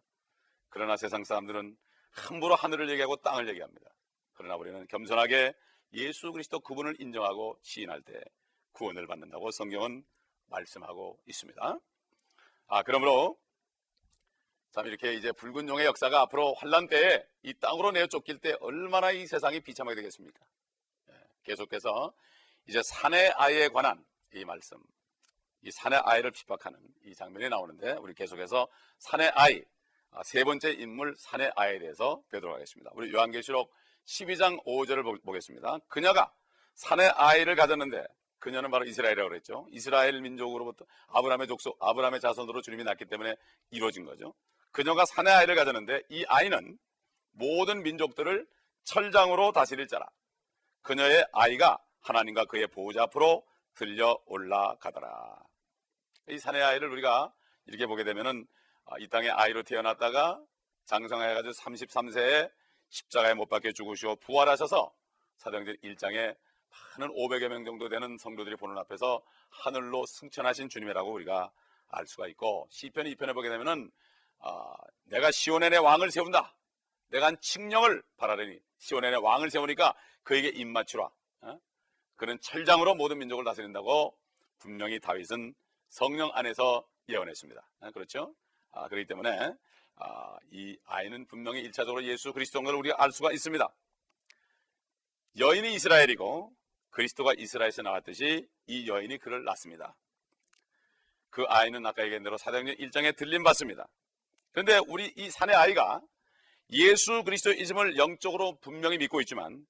그러나 0.70 0.98
세상 0.98 1.24
사람들은 1.24 1.78
함부로 2.12 2.56
하늘을 2.56 2.90
얘기하고 2.90 3.18
땅을 3.18 3.48
얘기합니다. 3.50 3.90
그러나 4.34 4.56
우리는 4.56 4.86
겸손하게 4.88 5.54
예수 5.94 6.32
그리스도 6.32 6.60
그분을 6.60 7.00
인정하고 7.00 7.58
시인할 7.62 8.02
때 8.02 8.22
구원을 8.72 9.08
받는다고 9.08 9.52
성경은 9.52 10.04
말씀하고 10.48 11.20
있습니다. 11.26 11.80
아, 12.68 12.84
그러므로 12.84 13.38
참 14.72 14.88
이렇게 14.88 15.14
이제 15.14 15.32
붉은 15.32 15.70
용의 15.70 15.86
역사가 15.86 16.22
앞으로 16.22 16.56
환란 16.56 16.88
때에 16.88 17.24
이 17.44 17.54
땅으로 17.54 17.92
내어 17.92 18.08
쫓길 18.08 18.40
때 18.40 18.56
얼마나 18.60 19.12
이 19.12 19.28
세상이 19.28 19.60
비참하게 19.60 19.96
되겠습니까? 19.96 20.44
예, 21.10 21.14
계속해서 21.44 22.14
이제 22.68 22.82
사내 22.84 23.30
아이에 23.36 23.68
관한 23.68 24.04
이 24.34 24.44
말씀, 24.46 24.78
이 25.62 25.70
사내 25.70 25.98
아이를 25.98 26.32
핍박하는 26.32 26.80
이 27.06 27.14
장면이 27.14 27.50
나오는데 27.50 27.94
우리 27.94 28.14
계속해서 28.16 28.68
사내 28.98 29.28
아이 29.36 29.64
아, 30.12 30.24
세 30.24 30.44
번째 30.44 30.72
인물 30.72 31.16
사내 31.18 31.52
아이에 31.56 31.80
대해서 31.80 32.22
배도록 32.32 32.56
하겠습니다. 32.56 32.92
우리 32.94 33.12
요한계시록 33.14 33.72
12장 34.06 34.64
5절을 34.66 35.24
보겠습니다. 35.24 35.80
그녀가 35.88 36.32
산의 36.76 37.10
아이를 37.10 37.56
가졌는데 37.56 38.06
그녀는 38.44 38.70
바로 38.72 38.84
이스라엘이라고 38.84 39.30
그랬죠. 39.30 39.66
이스라엘 39.72 40.20
민족으로부터 40.20 40.84
아브라함의 41.08 41.48
족속, 41.48 41.78
아브라함의 41.80 42.20
자손으로 42.20 42.62
주님이 42.62 42.84
낳기 42.84 43.06
때문에 43.06 43.38
이루어진 43.72 44.04
거죠. 44.04 44.34
그녀가 44.72 45.06
산의 45.06 45.32
아이를 45.32 45.56
가졌는데 45.56 46.02
이 46.10 46.26
아이는 46.28 46.78
모든 47.32 47.84
민족들을 47.84 48.46
철장으로 48.84 49.54
다스릴 49.54 49.88
자라. 49.88 50.06
그녀의 50.82 51.26
아이가 51.32 51.78
하나님과 52.02 52.44
그의 52.44 52.68
보호자 52.68 53.04
앞으로 53.04 53.48
들려 53.76 54.20
올라가더라. 54.26 55.42
이 56.28 56.38
산의 56.38 56.62
아이를 56.62 56.90
우리가 56.90 57.34
이렇게 57.68 57.86
보게 57.86 58.04
되면은 58.04 58.46
아, 58.88 58.96
이 59.00 59.08
땅에 59.08 59.30
아이로 59.30 59.64
태어났다가 59.64 60.44
장성해가지고 60.84 61.54
33세에 61.54 62.52
십자가에 62.90 63.36
못 63.36 63.48
박혀 63.48 63.72
죽으시고 63.72 64.18
부활하셔서 64.18 64.94
사도행전 65.38 65.78
1장에 65.82 66.36
많은 66.98 67.14
500여 67.14 67.48
명 67.50 67.66
정도 67.66 67.90
되는 67.90 68.18
성도들이 68.18 68.56
보는 68.56 68.78
앞에서 68.78 69.22
하늘로 69.50 70.06
승천하신 70.06 70.70
주님이라고 70.70 71.12
우리가 71.12 71.52
알 71.90 72.08
수가 72.08 72.28
있고 72.28 72.68
시편 72.70 73.06
2편에 73.06 73.34
보게 73.34 73.50
되면은 73.50 73.92
아, 74.40 74.74
내가 75.06 75.32
시온에 75.32 75.70
내 75.70 75.78
왕을 75.78 76.12
세운다. 76.12 76.56
내가 77.10 77.28
한 77.28 77.38
칙령을 77.40 78.04
바라려니 78.18 78.60
시온에 78.78 79.12
내 79.12 79.16
왕을 79.16 79.50
세우니까 79.52 79.96
그에게 80.24 80.50
입맞추라. 80.50 81.10
어? 81.42 81.60
그는 82.16 82.40
철장으로 82.42 82.96
모든 82.96 83.20
민족을 83.20 83.46
다스린다고 83.46 84.18
분명히 84.58 85.00
다윗은 85.00 85.54
성령 85.90 86.32
안에서 86.34 86.86
예언했습니다. 87.10 87.70
어? 87.82 87.92
그렇죠? 87.92 88.34
아, 88.72 88.88
그렇기 88.88 89.08
때문에 89.08 89.54
아, 89.96 90.38
이 90.52 90.78
아이는 90.86 91.26
분명히 91.28 91.64
1차적으로 91.70 92.04
예수 92.04 92.34
그리스도인 92.34 92.66
걸 92.66 92.76
우리가 92.76 92.96
알 92.98 93.12
수가 93.12 93.32
있습니다. 93.32 93.68
여인이 95.38 95.74
이스라엘이고 95.74 96.54
그리스도가 96.94 97.34
이스라엘에서 97.38 97.82
나왔듯이 97.82 98.48
이 98.68 98.88
여인이 98.88 99.18
그를 99.18 99.44
낳습니다. 99.44 99.96
그 101.30 101.44
아이는 101.48 101.86
아까 101.86 102.04
얘기한 102.04 102.24
대로 102.24 102.38
사도행전 102.38 102.76
1장에 102.76 103.16
들림 103.18 103.44
받습니다. 103.44 103.88
그런데 104.52 104.80
우리 104.88 105.12
이 105.16 105.30
산의 105.32 105.56
아이가 105.56 106.02
예수 106.72 107.24
그리스도이즘을 107.24 107.98
영적으로 107.98 108.58
분명히 108.62 108.98
믿고 109.00 109.20
있지만 109.22 109.66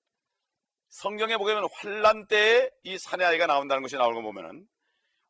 성경에 0.89 1.37
보게 1.37 1.53
되면 1.53 1.67
환란 1.73 2.27
때에 2.27 2.69
이 2.83 2.97
산의 2.97 3.25
아이가 3.25 3.47
나온다는 3.47 3.81
것이 3.81 3.95
나오는 3.95 4.15
거 4.15 4.21
보면은 4.21 4.67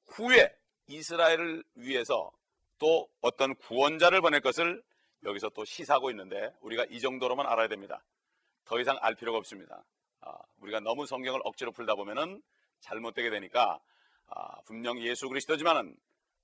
후에 0.08 0.52
이스라엘을 0.88 1.64
위해서 1.76 2.32
또 2.80 3.08
어떤 3.22 3.56
구원자를 3.56 4.22
보낼 4.22 4.42
것을 4.42 4.84
여기서 5.24 5.50
또 5.50 5.64
시사하고 5.64 6.10
있는데 6.10 6.52
우리가 6.62 6.86
이 6.90 7.00
정도로만 7.00 7.46
알아야 7.46 7.68
됩니다. 7.68 8.04
더 8.66 8.80
이상 8.80 8.98
알 9.02 9.16
필요가 9.16 9.38
없습니다. 9.38 9.84
아, 10.64 10.66
우리가 10.66 10.80
너무 10.80 11.06
성경을 11.06 11.42
억지로 11.44 11.72
풀다 11.72 11.96
보면은 11.96 12.42
잘못되게 12.80 13.30
되니까 13.30 13.80
아, 14.28 14.62
분명 14.64 15.00
예수 15.02 15.28
그리스도지만은 15.30 15.96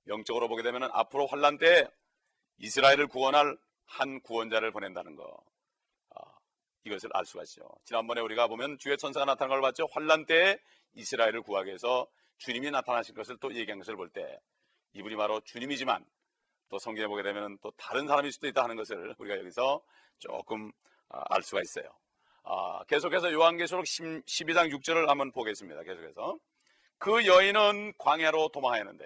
영적으로 0.06 0.48
보게 0.48 0.62
되면은 0.62 0.88
앞으로 0.92 1.26
환란 1.26 1.58
때 1.58 1.88
이스라엘을 2.58 3.06
구원할 3.08 3.56
한 3.86 4.20
구원자를 4.20 4.70
보낸다는 4.72 5.16
거 5.16 5.42
아, 6.14 6.20
이것을 6.84 7.10
알 7.12 7.24
수가 7.24 7.42
있죠. 7.44 7.68
지난번에 7.84 8.20
우리가 8.20 8.46
보면 8.48 8.78
주의 8.78 8.96
천사가 8.96 9.26
나타난 9.26 9.50
걸 9.50 9.60
봤죠. 9.62 9.88
환란 9.92 10.26
때 10.26 10.58
이스라엘을 10.94 11.42
구하기 11.42 11.68
위해서 11.68 12.06
주님이 12.38 12.70
나타나신 12.70 13.14
것을 13.14 13.38
또 13.38 13.54
얘기한 13.54 13.78
것을 13.78 13.96
볼 13.96 14.10
때 14.10 14.40
이분이 14.92 15.14
바로 15.16 15.40
주님이지만 15.42 16.04
또 16.68 16.78
성경에 16.78 17.06
보게 17.06 17.22
되면 17.22 17.58
또 17.62 17.70
다른 17.72 18.06
사람일 18.08 18.32
수도 18.32 18.48
있다 18.48 18.64
하는 18.64 18.76
것을 18.76 19.14
우리가 19.18 19.38
여기서 19.38 19.80
조금 20.18 20.72
아, 21.08 21.22
알 21.30 21.42
수가 21.42 21.60
있어요. 21.62 21.99
아, 22.42 22.84
계속해서 22.84 23.32
요한계시록 23.32 23.84
12장 23.84 24.70
6절을 24.72 25.06
한번 25.06 25.32
보겠습니다. 25.32 25.82
계속해서 25.82 26.38
그 26.98 27.26
여인은 27.26 27.94
광야로 27.98 28.48
도망하였는데 28.48 29.04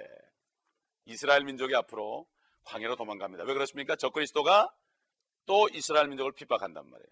이스라엘 1.07 1.45
민족이 1.45 1.75
앞으로 1.75 2.27
광야로 2.65 2.97
도망갑니다. 2.97 3.45
왜 3.45 3.55
그렇습니까? 3.55 3.97
적그리스도가 3.97 4.73
또 5.47 5.69
이스라엘 5.73 6.09
민족을 6.09 6.33
핍박한단 6.33 6.89
말이에요. 6.89 7.09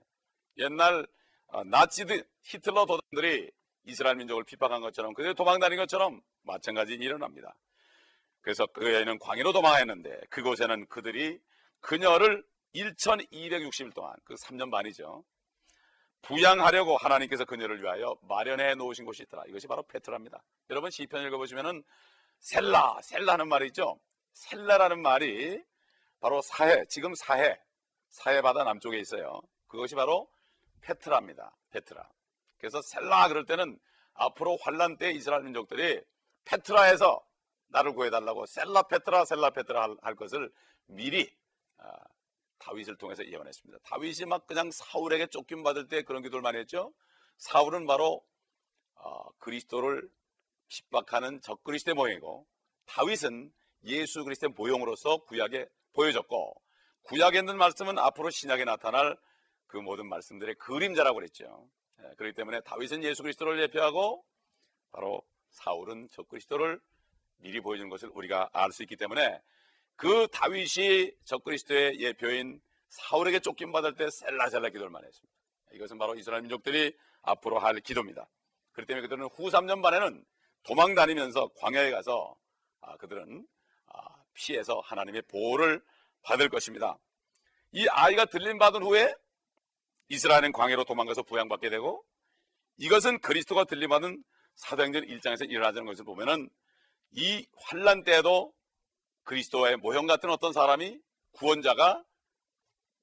옛날 0.59 1.07
아, 1.49 1.62
나치드 1.64 2.25
히틀러 2.45 2.87
도단들이 2.87 3.50
이스라엘 3.85 4.17
민족을 4.17 4.45
핍박한 4.45 4.81
것처럼 4.81 5.12
그들이 5.12 5.35
도망다닌 5.35 5.76
것처럼 5.79 6.23
마찬가지 6.43 6.95
일어납니다. 6.95 7.55
그래서 8.41 8.67
그 8.67 8.93
여인은 8.93 9.19
광야로 9.19 9.52
도망했는데 9.52 10.21
그곳에는 10.31 10.87
그들이 10.88 11.38
그녀를 11.81 12.45
1260일 12.75 13.95
동안 13.95 14.14
그 14.25 14.35
3년 14.35 14.71
반이죠. 14.71 15.25
부양하려고 16.23 16.97
하나님께서 16.97 17.45
그녀를 17.45 17.83
위하여 17.83 18.17
마련해 18.23 18.75
놓으신 18.76 19.05
곳이 19.05 19.25
있더라. 19.25 19.45
이것이 19.49 19.67
바로 19.67 19.83
페트라입니다. 19.83 20.43
여러분 20.71 20.91
시편 20.91 21.26
읽어보시면은 21.26 21.83
셀라, 22.38 23.00
셀라는 23.02 23.49
말이 23.49 23.67
있죠. 23.67 24.00
셀라라는 24.33 25.02
말이 25.02 25.62
바로 26.21 26.41
사해, 26.41 26.85
지금 26.87 27.14
사해, 27.14 27.59
사해 28.09 28.41
바다 28.41 28.64
남쪽에 28.64 28.99
있어요. 28.99 29.41
그것이 29.67 29.95
바로 29.95 30.29
페트라입니다. 30.81 31.57
페트라. 31.71 32.09
그래서 32.59 32.81
셀라 32.81 33.29
그럴 33.29 33.45
때는 33.45 33.79
앞으로 34.14 34.57
환란 34.62 34.97
때 34.99 35.11
이스라엘 35.11 35.43
민족들이 35.43 36.00
페트라에서 36.45 37.21
나를 37.69 37.95
구해달라고 37.95 38.47
셀라 38.47 38.83
페트라 38.83 39.25
셀라 39.25 39.50
페트라 39.50 39.83
할, 39.83 39.97
할 40.02 40.14
것을 40.14 40.52
미리 40.87 41.35
아, 41.79 41.97
다윗을 42.62 42.97
통해서 42.97 43.25
예언했습니다. 43.26 43.78
다윗이 43.85 44.26
막 44.26 44.47
그냥 44.47 44.71
사울에게 44.71 45.26
쫓김 45.26 45.62
받을 45.62 45.88
때 45.88 46.02
그런 46.02 46.23
기도를 46.23 46.42
많이 46.42 46.59
했죠. 46.59 46.92
사울은 47.38 47.87
바로 47.87 48.25
어, 48.95 49.31
그리스도를 49.38 50.09
핍박하는 50.69 51.40
적그리스도의 51.40 51.95
모형이고 51.95 52.47
다윗은 52.87 53.52
예수 53.85 54.25
그리스도의 54.25 54.52
모형으로서 54.57 55.19
구약에 55.25 55.66
보여졌고 55.92 56.54
구약에 57.02 57.40
있는 57.40 57.59
말씀은 57.59 57.99
앞으로 57.99 58.31
신약에 58.31 58.64
나타날 58.64 59.16
그 59.66 59.76
모든 59.78 60.09
말씀들의 60.09 60.54
그림자라고 60.57 61.16
그랬죠. 61.16 61.69
예, 61.99 62.14
그렇기 62.16 62.35
때문에 62.35 62.61
다윗은 62.61 63.02
예수 63.02 63.23
그리스도를 63.23 63.61
예표하고 63.62 64.25
바로 64.92 65.23
사울은 65.50 66.09
적그리스도를 66.11 66.81
미리 67.38 67.61
보여주는 67.61 67.88
것을 67.90 68.11
우리가 68.14 68.50
알 68.52 68.71
수 68.71 68.83
있기 68.85 68.97
때문에 68.97 69.40
그 69.97 70.27
다윗이 70.29 71.13
적그리스도의 71.25 72.01
예표인 72.01 72.61
사울에게 72.89 73.41
쫓김 73.41 73.73
받을 73.73 73.95
때 73.95 74.11
셀라셀라 74.11 74.71
기도를 74.71 74.91
많이 74.91 75.07
했습니다. 75.07 75.33
이것은 75.73 75.99
바로 75.99 76.15
이스라엘 76.15 76.43
민족들이 76.43 76.95
앞으로 77.23 77.59
할 77.59 77.81
기도입니다. 77.81 78.29
그렇기 78.73 78.89
때문에 78.89 79.03
그들은 79.07 79.25
후 79.27 79.51
3년 79.51 79.83
반에는 79.83 80.25
도망 80.65 80.95
다니면서 80.95 81.49
광야에 81.57 81.91
가서 81.91 82.37
아, 82.81 82.97
그들은 82.97 83.47
아, 83.87 84.23
피해서 84.35 84.81
하나님의 84.81 85.23
보호를 85.23 85.83
받을 86.23 86.49
것입니다. 86.49 86.99
이 87.73 87.87
아이가 87.89 88.27
들림 88.27 88.59
받은 88.59 88.83
후에 88.83 89.15
이스라엘은 90.09 90.53
광야로 90.53 90.85
도망가서 90.85 91.23
부양받게 91.23 91.71
되고 91.71 92.05
이것은 92.77 93.21
그리스도가 93.21 93.65
들림 93.65 93.91
받은 93.91 94.23
사도행전 94.57 95.07
1장에서 95.07 95.49
일어나는 95.51 95.87
것을 95.87 96.05
보면은 96.05 96.51
이 97.13 97.47
환란 97.57 98.05
때에도 98.05 98.53
그리스도의 99.25 99.76
모형 99.76 100.07
같은 100.07 100.31
어떤 100.31 100.52
사람이 100.52 101.00
구원자가 101.33 102.05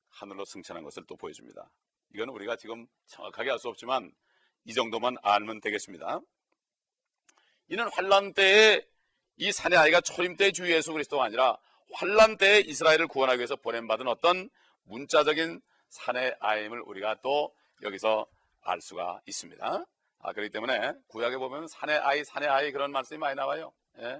하늘로 0.10 0.46
승천한 0.46 0.84
것을 0.84 1.06
또 1.08 1.16
보여줍니다. 1.16 1.70
이건 2.14 2.30
우리가 2.30 2.56
지금 2.56 2.88
정확하게 3.08 3.52
알 3.52 3.60
수 3.60 3.70
없지만 3.70 4.12
이 4.66 4.74
정도만 4.74 5.16
알면 5.22 5.62
되겠습니다. 5.62 6.20
이는 7.70 7.88
환란 7.94 8.34
때에 8.34 8.86
이 9.38 9.52
사내 9.52 9.78
아이가 9.78 10.02
초림 10.02 10.36
때 10.36 10.52
주 10.52 10.70
예수 10.72 10.92
그리스도가 10.92 11.24
아니라 11.26 11.58
환란 11.94 12.38
때에 12.38 12.60
이스라엘을 12.60 13.08
구원하기 13.08 13.40
위해서 13.40 13.56
보냄받은 13.56 14.08
어떤 14.08 14.50
문자적인 14.84 15.62
사내 15.88 16.36
아임을 16.40 16.82
우리가 16.82 17.22
또 17.22 17.54
여기서 17.82 18.28
알 18.62 18.82
수가 18.82 19.22
있습니다. 19.26 19.86
아, 20.22 20.34
그렇기 20.34 20.52
때문에 20.52 20.94
구약에 21.08 21.38
보면 21.38 21.68
사내 21.68 21.94
아이, 21.94 22.24
사내 22.26 22.48
아이 22.48 22.72
그런 22.72 22.92
말씀이 22.92 23.18
많이 23.18 23.36
나와요. 23.36 23.72
예? 24.00 24.20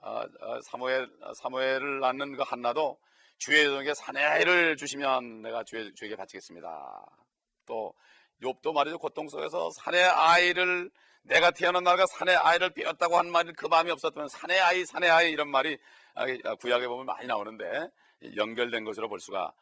아, 0.00 0.20
아, 0.40 0.60
사무엘, 0.70 1.08
사무엘을 1.36 2.00
낳는 2.00 2.36
그 2.36 2.42
한나도 2.42 2.98
주의 3.38 3.64
종에게 3.64 3.94
사내 3.94 4.22
아이를 4.22 4.76
주시면 4.76 5.42
내가 5.42 5.64
주의, 5.64 5.92
주에게 5.94 6.16
바치겠습니다. 6.16 7.06
또 7.66 7.94
욥도 8.42 8.72
말이죠 8.72 8.98
고통 8.98 9.28
속에서 9.28 9.70
사내 9.70 10.02
아이를 10.02 10.90
내가 11.22 11.50
태어난 11.50 11.84
날과 11.84 12.06
사내 12.06 12.34
아이를 12.34 12.70
빼었다고 12.70 13.18
한 13.18 13.30
말이 13.30 13.52
그 13.52 13.66
마음이 13.66 13.90
없었다면 13.90 14.28
사내 14.28 14.58
아이 14.58 14.84
사내 14.86 15.08
아이 15.08 15.30
이런 15.30 15.50
말이 15.50 15.78
아, 16.14 16.24
구약에 16.56 16.86
보면 16.86 17.06
많이 17.06 17.26
나오는데 17.26 17.88
연결된 18.36 18.84
것으로 18.84 19.08
볼 19.08 19.20
수가 19.20 19.52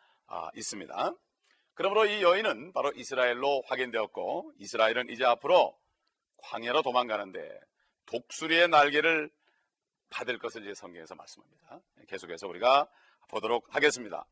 있습니다. 0.55 1.13
그러므로 1.75 2.07
이 2.07 2.23
여인은 2.23 2.73
바로 2.73 2.91
이스라엘로 2.93 3.63
확인되었고 3.67 4.53
이스라엘은 4.59 5.11
이제 5.11 5.25
앞으로 5.25 5.77
광야로 6.39 6.83
도망가는데 6.83 7.61
독수리의 8.07 8.69
날개를 8.69 9.31
받을 10.17 10.39
것을 10.39 10.63
이제 10.63 10.73
성경에서 10.73 11.15
말씀합니다. 11.15 11.79
계속해서 12.09 12.49
우리가 12.49 12.89
보도록 13.29 13.67
하겠습니다. 13.75 14.25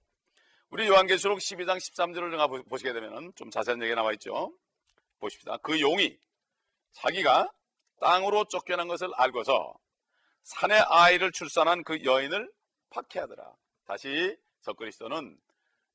우리 0.71 0.89
요한계시록 0.89 1.39
12장 1.39 1.77
13절을 1.77 2.67
보시게 2.71 2.95
되면 2.95 3.35
좀 3.35 3.51
자세한 3.51 3.83
얘기가 3.83 3.97
나와 3.97 4.13
있죠. 4.15 4.57
보십시다. 5.21 5.59
그 5.59 5.79
용이 5.83 6.19
자기가 6.93 7.53
땅으로 8.01 8.47
쫓겨난 8.47 8.89
것을 8.89 9.11
알고서 9.15 9.75
산의 10.45 10.81
아이를 10.89 11.33
출산한 11.33 11.85
그 11.85 12.03
여인을 12.03 12.51
박해하더라. 12.89 13.55
다시 13.85 14.39
적그리스도는 14.63 15.39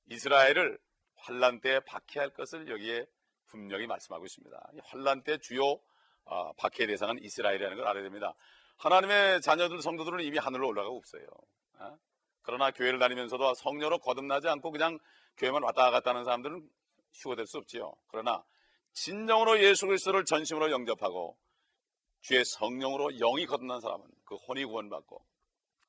이스라엘을 0.06 0.78
환란 1.16 1.62
때 1.62 1.80
박해할 1.80 2.30
것을 2.30 2.70
여기에 2.70 3.08
분명히 3.48 3.88
말씀하고 3.88 4.26
있습니다. 4.26 4.72
환란 4.84 5.24
때 5.24 5.40
주요 5.40 5.80
어, 6.26 6.54
박해 6.54 6.86
대상은 6.86 7.18
이스라엘이라는 7.24 7.76
걸 7.76 7.88
알아야 7.88 8.04
됩니다. 8.04 8.36
하나님의 8.80 9.42
자녀들 9.42 9.82
성도들은 9.82 10.22
이미 10.24 10.38
하늘로 10.38 10.68
올라가고 10.70 10.98
없어요. 10.98 11.24
어? 11.80 11.98
그러나 12.42 12.72
교회를 12.72 12.98
다니면서도 13.00 13.54
성녀로 13.56 14.00
거듭나지 14.00 14.48
않고 14.48 14.72
그냥 14.72 14.98
교회만 15.38 15.64
왔다 15.64 15.92
갔다 15.92 16.12
하는 16.12 16.24
사람들은 16.24 16.68
휴거될 17.14 17.46
수 17.46 17.58
없지요. 17.58 17.94
그러나 18.08 18.44
진정으로 18.94 19.62
예수 19.62 19.86
그리스도를 19.86 20.26
전심으로 20.26 20.72
영접하고 20.72 21.38
주의 22.22 22.44
성령으로 22.44 23.12
영이 23.18 23.46
거듭난 23.46 23.80
사람은 23.82 24.06
그 24.26 24.36
혼이 24.36 24.66
구원받고 24.66 25.24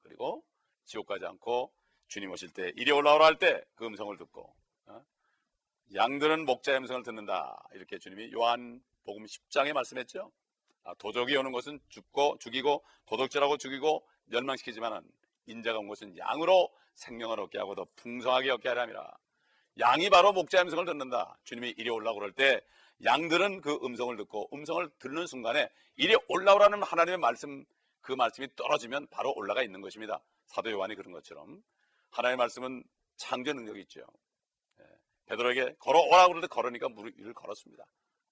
그리고 0.03 0.45
지옥 0.85 1.07
가지 1.07 1.25
않고 1.27 1.73
주님 2.09 2.31
오실 2.31 2.53
때 2.53 2.73
이리 2.77 2.91
올라오라 2.91 3.25
할 3.25 3.39
때 3.39 3.63
그 3.77 3.87
음성을 3.87 4.17
듣고 4.17 4.55
어? 4.87 5.03
양들은 5.95 6.45
목자의 6.45 6.79
음성을 6.79 7.03
듣는다 7.05 7.63
이렇게 7.75 7.99
주님이 7.99 8.33
요한 8.33 8.83
복음 9.05 9.25
10장에 9.25 9.73
말씀했죠. 9.73 10.31
아, 10.85 10.95
도적이 10.95 11.37
오는 11.37 11.53
것은 11.53 11.81
죽고 11.89 12.39
죽이고 12.39 12.85
도덕질하고 13.07 13.57
죽이고 13.59 14.07
멸망시키지만은 14.27 15.03
인자가 15.47 15.79
온 15.79 15.89
것은 15.89 16.17
양으로 16.17 16.71
생명을 16.95 17.41
얻게 17.41 17.59
하고 17.59 17.75
더 17.75 17.87
풍성하게 17.97 18.51
얻게 18.51 18.69
하려니라. 18.69 19.11
양이 19.79 20.11
바로 20.11 20.33
목자의 20.33 20.65
음성을 20.65 20.85
듣는다. 20.85 21.39
주님이 21.45 21.75
이리 21.77 21.91
올라고 21.91 22.19
그럴 22.19 22.33
때 22.33 22.61
양들은 23.05 23.61
그 23.61 23.79
음성을 23.83 24.17
듣고 24.17 24.49
음성을 24.53 24.89
듣는 24.99 25.27
순간에 25.27 25.71
이리 25.97 26.17
올라오라는 26.29 26.83
하나님의 26.83 27.19
말씀 27.19 27.65
그 28.01 28.13
말씀이 28.13 28.49
떨어지면 28.57 29.07
바로 29.09 29.33
올라가 29.35 29.63
있는 29.63 29.81
것입니다. 29.81 30.21
사도 30.47 30.71
요한이 30.71 30.95
그런 30.97 31.13
것처럼 31.13 31.63
하나님의 32.11 32.37
말씀은 32.39 32.85
창조 33.17 33.53
능력이 33.53 33.81
있죠. 33.83 34.01
예, 34.81 34.85
베드로에게 35.27 35.77
걸어오라 35.79 36.41
때 36.41 36.47
걸으니까 36.47 36.89
물을 36.89 37.33
걸었습니다. 37.35 37.85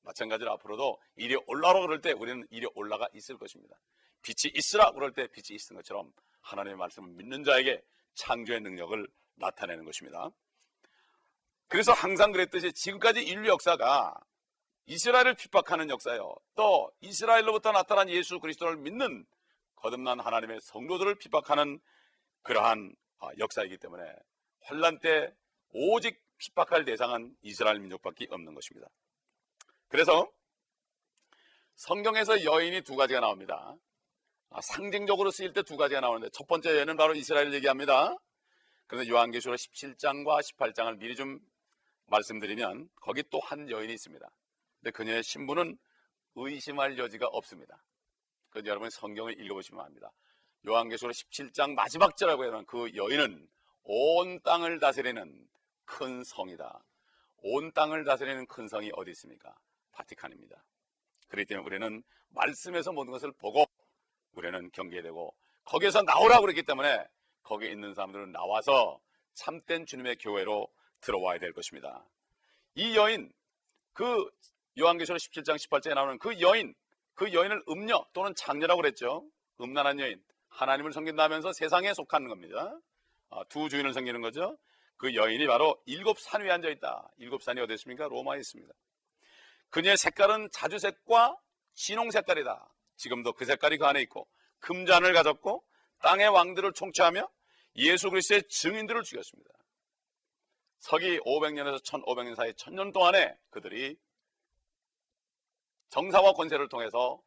마찬가지로 0.08 0.50
앞으로도 0.52 0.98
이리 1.16 1.36
올라오라 1.46 1.80
그럴 1.80 2.00
때 2.00 2.12
우리는 2.12 2.46
이리 2.50 2.66
올라가 2.74 3.08
있을 3.12 3.36
것입니다. 3.36 3.76
빛이 4.22 4.52
있으라 4.54 4.92
그럴 4.92 5.12
때 5.12 5.26
빛이 5.28 5.56
있는 5.56 5.76
것처럼 5.76 6.12
하나님의 6.40 6.76
말씀을 6.76 7.10
믿는 7.10 7.44
자에게 7.44 7.82
창조의 8.14 8.60
능력을 8.62 9.06
나타내는 9.36 9.84
것입니다. 9.84 10.30
그래서 11.68 11.92
항상 11.92 12.32
그랬듯이 12.32 12.72
지금까지 12.72 13.22
인류 13.22 13.48
역사가 13.50 14.14
이스라엘을 14.86 15.34
핍박하는 15.34 15.90
역사요. 15.90 16.34
또 16.54 16.90
이스라엘로부터 17.00 17.72
나타난 17.72 18.08
예수 18.08 18.40
그리스도를 18.40 18.78
믿는 18.78 19.26
거듭난 19.76 20.18
하나님의 20.20 20.60
성도들을 20.62 21.16
핍박하는 21.16 21.78
그러한 22.42 22.94
아, 23.18 23.28
역사이기 23.36 23.76
때문에 23.76 24.02
환란 24.62 24.98
때 25.00 25.34
오직 25.70 26.18
핍박할 26.38 26.86
대상은 26.86 27.36
이스라엘 27.42 27.80
민족밖에 27.80 28.26
없는 28.30 28.54
것입니다. 28.54 28.88
그래서 29.88 30.30
성경에서 31.76 32.44
여인이 32.44 32.82
두 32.82 32.96
가지가 32.96 33.20
나옵니다. 33.20 33.74
아, 34.50 34.60
상징적으로 34.62 35.30
쓰일 35.30 35.52
때 35.52 35.62
두 35.62 35.76
가지가 35.76 36.00
나오는데 36.00 36.30
첫 36.32 36.46
번째 36.46 36.76
여인은 36.76 36.96
바로 36.96 37.14
이스라엘 37.14 37.52
얘기합니다. 37.54 38.16
그런데 38.86 39.08
요한계시록 39.10 39.56
17장과 39.56 40.40
18장을 40.42 40.98
미리 40.98 41.14
좀 41.14 41.38
말씀드리면 42.06 42.88
거기 42.96 43.22
또 43.24 43.38
한 43.40 43.70
여인이 43.70 43.92
있습니다. 43.92 44.26
근데 44.80 44.90
그녀의 44.90 45.22
신부는 45.22 45.76
의심할 46.36 46.98
여지가 46.98 47.26
없습니다. 47.26 47.82
그 48.50 48.62
여러분 48.64 48.88
성경을 48.90 49.40
읽어보시면 49.40 49.84
압니다. 49.84 50.10
요한계시록 50.66 51.12
17장 51.12 51.74
마지막 51.74 52.16
절라고 52.16 52.44
하는 52.44 52.64
그 52.66 52.94
여인은 52.94 53.46
온 53.84 54.40
땅을 54.42 54.80
다스리는 54.80 55.48
큰 55.84 56.24
성이다. 56.24 56.82
온 57.38 57.72
땅을 57.72 58.04
다스리는 58.04 58.46
큰 58.46 58.68
성이 58.68 58.90
어디 58.94 59.10
있습니까? 59.12 59.54
바티칸입니다. 59.98 60.64
그렇기 61.28 61.46
때문에 61.46 61.66
우리는 61.66 62.02
말씀에서 62.30 62.92
모든 62.92 63.12
것을 63.12 63.32
보고 63.32 63.66
우리는 64.32 64.70
경계되고 64.70 65.34
거기에서 65.64 66.02
나오라고 66.02 66.42
그랬기 66.42 66.62
때문에 66.62 67.04
거기에 67.42 67.70
있는 67.70 67.94
사람들은 67.94 68.32
나와서 68.32 69.00
참된 69.34 69.86
주님의 69.86 70.16
교회로 70.16 70.68
들어와야 71.00 71.38
될 71.38 71.52
것입니다. 71.52 72.04
이 72.74 72.96
여인 72.96 73.32
그 73.92 74.30
요한계시록 74.78 75.18
17장 75.18 75.56
18절에 75.56 75.94
나오는 75.94 76.18
그 76.18 76.40
여인, 76.40 76.74
그 77.14 77.32
여인을 77.32 77.62
음녀 77.68 78.04
또는 78.12 78.34
장녀라고 78.36 78.80
그랬죠. 78.80 79.28
음란한 79.60 79.98
여인. 80.00 80.22
하나님을 80.50 80.92
섬긴다면서 80.92 81.52
세상에 81.52 81.92
속하는 81.94 82.28
겁니다. 82.28 82.78
아, 83.30 83.44
두 83.48 83.68
주인을 83.68 83.92
섬기는 83.92 84.20
거죠. 84.20 84.56
그 84.96 85.14
여인이 85.14 85.46
바로 85.46 85.80
일곱 85.86 86.18
산 86.18 86.42
위에 86.42 86.50
앉아 86.50 86.68
있다. 86.68 87.10
일곱 87.18 87.42
산이 87.42 87.60
어디 87.60 87.74
있습니까? 87.74 88.08
로마에 88.08 88.38
있습니다. 88.38 88.72
그녀의 89.70 89.96
색깔은 89.96 90.50
자주색과 90.52 91.36
진홍 91.74 92.10
색깔이다. 92.10 92.72
지금도 92.96 93.32
그 93.32 93.44
색깔이 93.44 93.78
그 93.78 93.86
안에 93.86 94.00
있고 94.02 94.28
금잔을 94.60 95.12
가졌고 95.12 95.64
땅의 96.00 96.28
왕들을 96.28 96.72
총체하며 96.72 97.28
예수 97.76 98.10
그리스도의 98.10 98.42
증인들을 98.48 99.02
죽였습니다. 99.02 99.50
서기 100.78 101.18
500년에서 101.20 101.84
1500년 101.84 102.34
사이 102.34 102.54
천년 102.54 102.92
동안에 102.92 103.36
그들이 103.50 103.96
정사와 105.90 106.32
권세를 106.32 106.68
통해서 106.68 107.20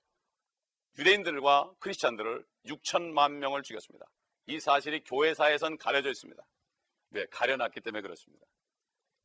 유대인들과 0.97 1.73
크리스찬들을 1.79 2.45
6천만 2.65 3.33
명을 3.33 3.63
죽였습니다. 3.63 4.05
이 4.47 4.59
사실이 4.59 5.03
교회사에선 5.03 5.77
가려져 5.77 6.09
있습니다. 6.09 6.41
왜? 7.11 7.25
가려놨기 7.27 7.81
때문에 7.81 8.01
그렇습니다. 8.01 8.45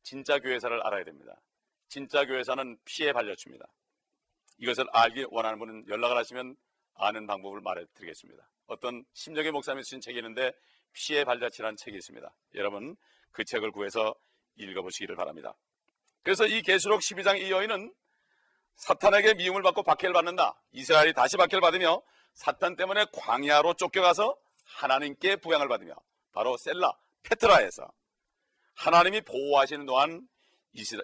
진짜 0.03 0.39
교회사를 0.39 0.85
알아야 0.85 1.03
됩니다. 1.03 1.39
진짜 1.87 2.25
교회사는 2.25 2.77
피해 2.85 3.13
발려줍니다. 3.13 3.65
이것을 4.59 4.85
알기 4.91 5.25
원하는 5.29 5.59
분은 5.59 5.87
연락을 5.87 6.17
하시면 6.17 6.55
아는 6.95 7.27
방법을 7.27 7.61
말해드리겠습니다. 7.61 8.47
어떤 8.67 9.03
심정의 9.13 9.51
목사님이 9.51 9.83
쓰신 9.83 10.01
책이 10.01 10.17
있는데 10.19 10.51
피해 10.93 11.23
발자취라는 11.23 11.77
책이 11.77 11.95
있습니다. 11.97 12.33
여러분 12.55 12.95
그 13.31 13.43
책을 13.43 13.71
구해서 13.71 14.15
읽어보시기를 14.55 15.15
바랍니다. 15.15 15.55
그래서 16.23 16.45
이 16.45 16.61
계수록 16.61 17.01
12장 17.01 17.39
이 17.39 17.51
여인은 17.51 17.93
사탄에게 18.75 19.35
미움을 19.35 19.61
받고 19.61 19.83
박해를 19.83 20.13
받는다. 20.13 20.59
이스라엘이 20.71 21.13
다시 21.13 21.37
박해를 21.37 21.61
받으며 21.61 22.01
사탄 22.33 22.75
때문에 22.75 23.05
광야로 23.13 23.75
쫓겨가서 23.75 24.37
하나님께 24.65 25.37
부양을 25.37 25.67
받으며 25.67 25.95
바로 26.33 26.57
셀라 26.57 26.91
페트라에서 27.23 27.91
하나님이 28.75 29.21
보호하시는 29.21 29.85
동안 29.85 30.27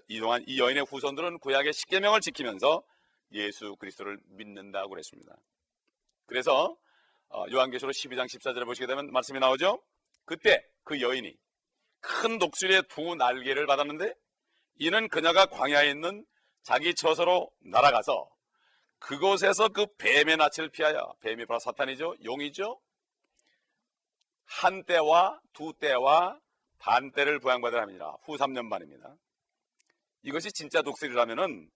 이동안 0.07 0.43
이 0.47 0.59
여인의 0.59 0.85
후손들은 0.85 1.39
구약의 1.39 1.73
십계명을 1.73 2.21
지키면서 2.21 2.83
예수 3.31 3.75
그리스도를 3.77 4.19
믿는다고 4.25 4.89
그랬습니다. 4.89 5.35
그래서 6.25 6.77
어, 7.29 7.45
요한계시록 7.51 7.91
12장 7.93 8.25
14절에 8.25 8.65
보시게 8.65 8.85
되면 8.85 9.11
말씀이 9.11 9.39
나오죠. 9.39 9.81
그때 10.25 10.63
그 10.83 11.01
여인이 11.01 11.35
큰 11.99 12.37
독수리의 12.37 12.83
두 12.89 13.15
날개를 13.15 13.65
받았는데 13.65 14.13
이는 14.79 15.07
그녀가 15.07 15.45
광야에 15.45 15.89
있는 15.89 16.25
자기 16.61 16.93
처소로 16.93 17.51
날아가서 17.61 18.29
그곳에서 18.99 19.69
그 19.69 19.85
뱀의 19.97 20.37
낯을 20.37 20.69
피하여 20.69 21.13
뱀이 21.21 21.45
바로 21.45 21.59
사탄이죠. 21.59 22.15
용이죠. 22.23 22.79
한 24.45 24.83
때와 24.83 25.39
두 25.51 25.73
때와 25.79 26.39
반 26.79 27.11
때를 27.11 27.39
부양받으라 27.39 27.81
합니다. 27.81 28.15
후 28.23 28.37
3년 28.37 28.69
반입니다. 28.69 29.15
이것이 30.23 30.51
진짜 30.51 30.81
독수리라면은 30.81 31.69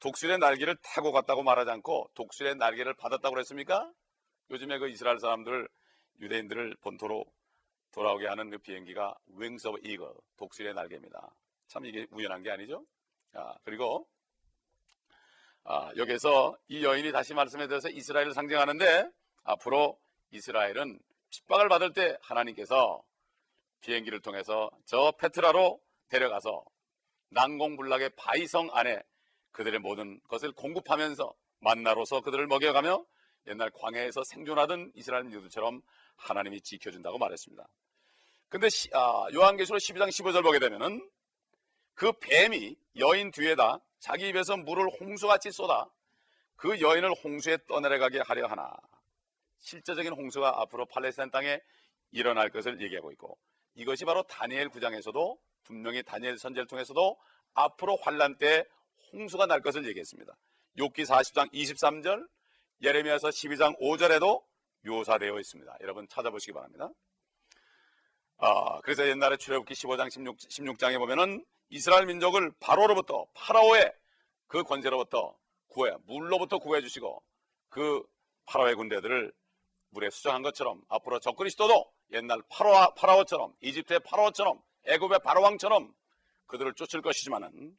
독수리의 0.00 0.38
날개를 0.38 0.76
타고 0.82 1.12
갔다고 1.12 1.42
말하지 1.42 1.70
않고 1.70 2.10
독수리의 2.14 2.56
날개를 2.56 2.94
받았다고 2.94 3.34
그랬습니까? 3.34 3.90
요즘에 4.50 4.78
그 4.78 4.88
이스라엘 4.88 5.18
사람들 5.18 5.68
유대인들을 6.20 6.76
본토로 6.80 7.24
돌아오게 7.92 8.26
하는 8.26 8.50
그 8.50 8.58
비행기가 8.58 9.14
Wings 9.28 9.68
of 9.68 9.78
Eagle 9.84 10.14
독수리의 10.36 10.74
날개입니다. 10.74 11.34
참 11.68 11.86
이게 11.86 12.06
우연한 12.10 12.42
게 12.42 12.50
아니죠? 12.50 12.84
아, 13.32 13.54
그리고 13.64 14.06
아, 15.62 15.92
여기서 15.96 16.58
이 16.68 16.84
여인이 16.84 17.12
다시 17.12 17.32
말씀해 17.32 17.68
드려서 17.68 17.88
이스라엘을 17.88 18.34
상징하는데 18.34 19.08
앞으로 19.44 19.98
이스라엘은 20.32 20.98
핍박을 21.30 21.68
받을 21.68 21.92
때 21.92 22.18
하나님께서 22.20 23.02
비행기를 23.80 24.20
통해서 24.20 24.70
저 24.84 25.12
페트라로 25.18 25.80
데려가서 26.08 26.64
난공불락의 27.34 28.10
바이성 28.16 28.70
안에 28.72 29.02
그들의 29.52 29.80
모든 29.80 30.20
것을 30.28 30.52
공급하면서 30.52 31.34
만나로서 31.60 32.20
그들을 32.20 32.46
먹여가며 32.46 33.04
옛날 33.46 33.70
광야에서 33.70 34.24
생존하던 34.24 34.92
이스라엘 34.94 35.24
민족들처럼 35.24 35.82
하나님이 36.16 36.60
지켜준다고 36.62 37.18
말했습니다. 37.18 37.66
근데 38.48 38.68
아, 38.92 39.26
요한계시록 39.32 39.80
12장 39.80 40.08
15절 40.08 40.42
보게 40.42 40.58
되면은 40.58 41.08
그 41.94 42.12
뱀이 42.12 42.76
여인 42.98 43.30
뒤에다 43.30 43.80
자기 43.98 44.28
입에서 44.28 44.56
물을 44.56 44.86
홍수같이 45.00 45.50
쏟아 45.50 45.88
그 46.56 46.80
여인을 46.80 47.12
홍수에 47.12 47.58
떠내려가게 47.68 48.20
하려 48.20 48.46
하나 48.46 48.72
실제적인 49.60 50.12
홍수가 50.12 50.60
앞으로 50.62 50.86
팔레스타인 50.86 51.30
땅에 51.30 51.60
일어날 52.10 52.50
것을 52.50 52.80
얘기하고 52.80 53.10
있고 53.12 53.38
이것이 53.74 54.04
바로 54.04 54.22
다니엘 54.24 54.68
9장에서도 54.68 55.38
분명히 55.64 56.02
다니엘 56.02 56.38
선제를 56.38 56.66
통해서도 56.66 57.18
앞으로 57.54 57.96
환란 57.96 58.36
때 58.38 58.64
홍수가 59.12 59.46
날 59.46 59.60
것을 59.60 59.86
얘기했습니다. 59.86 60.36
욥기 60.78 61.06
40장 61.06 61.52
23절, 61.52 62.28
예레미야서 62.82 63.28
12장 63.28 63.78
5절에도 63.80 64.42
묘사되어 64.84 65.38
있습니다. 65.38 65.76
여러분 65.80 66.06
찾아보시기 66.08 66.52
바랍니다. 66.52 66.90
아, 68.38 68.80
그래서 68.80 69.06
옛날에 69.08 69.36
출애굽기 69.36 69.74
15장 69.74 70.10
16, 70.10 70.36
16장에 70.38 70.98
보면은 70.98 71.44
이스라엘 71.70 72.06
민족을 72.06 72.52
바로로부터 72.60 73.26
파라오의 73.34 73.92
그 74.46 74.62
권세로부터 74.62 75.36
구해 75.68 75.92
물로부터 76.06 76.58
구해 76.58 76.80
주시고 76.80 77.22
그 77.68 78.04
파라오의 78.46 78.74
군대들을 78.74 79.32
물에 79.90 80.10
수정한 80.10 80.42
것처럼 80.42 80.82
앞으로 80.88 81.20
적그리스도도 81.20 81.90
옛날 82.12 82.42
파라오, 82.48 82.94
파라오처럼 82.94 83.54
이집트의 83.60 84.00
파라오처럼 84.00 84.60
애굽의 84.86 85.20
바로왕처럼 85.24 85.94
그들을 86.46 86.74
쫓을 86.74 87.02
것이지만은 87.02 87.76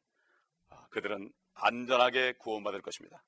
아, 0.70 0.88
그들은 0.90 1.32
안전하게 1.54 2.34
구원받을 2.34 2.82
것입니다. 2.82 3.24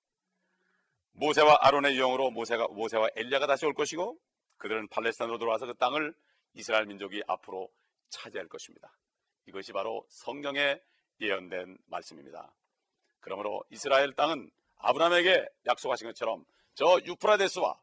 모세와 1.13 1.57
아론의 1.61 1.95
유형으로 1.95 2.31
모세가 2.31 2.67
모세와 2.69 3.09
엘리야가 3.15 3.47
다시 3.47 3.65
올 3.65 3.73
것이고 3.73 4.19
그들은 4.57 4.87
팔레스타인으로 4.89 5.39
들어와서 5.39 5.65
그 5.65 5.73
땅을 5.75 6.13
이스라엘 6.53 6.85
민족이 6.85 7.23
앞으로 7.27 7.69
차지할 8.09 8.47
것입니다. 8.47 8.91
이것이 9.45 9.71
바로 9.71 10.05
성경에 10.09 10.79
예언된 11.21 11.77
말씀입니다. 11.85 12.53
그러므로 13.19 13.63
이스라엘 13.69 14.13
땅은 14.13 14.49
아브라함에게 14.77 15.47
약속하신 15.65 16.07
것처럼 16.07 16.45
저 16.75 16.99
유프라데스와 17.05 17.79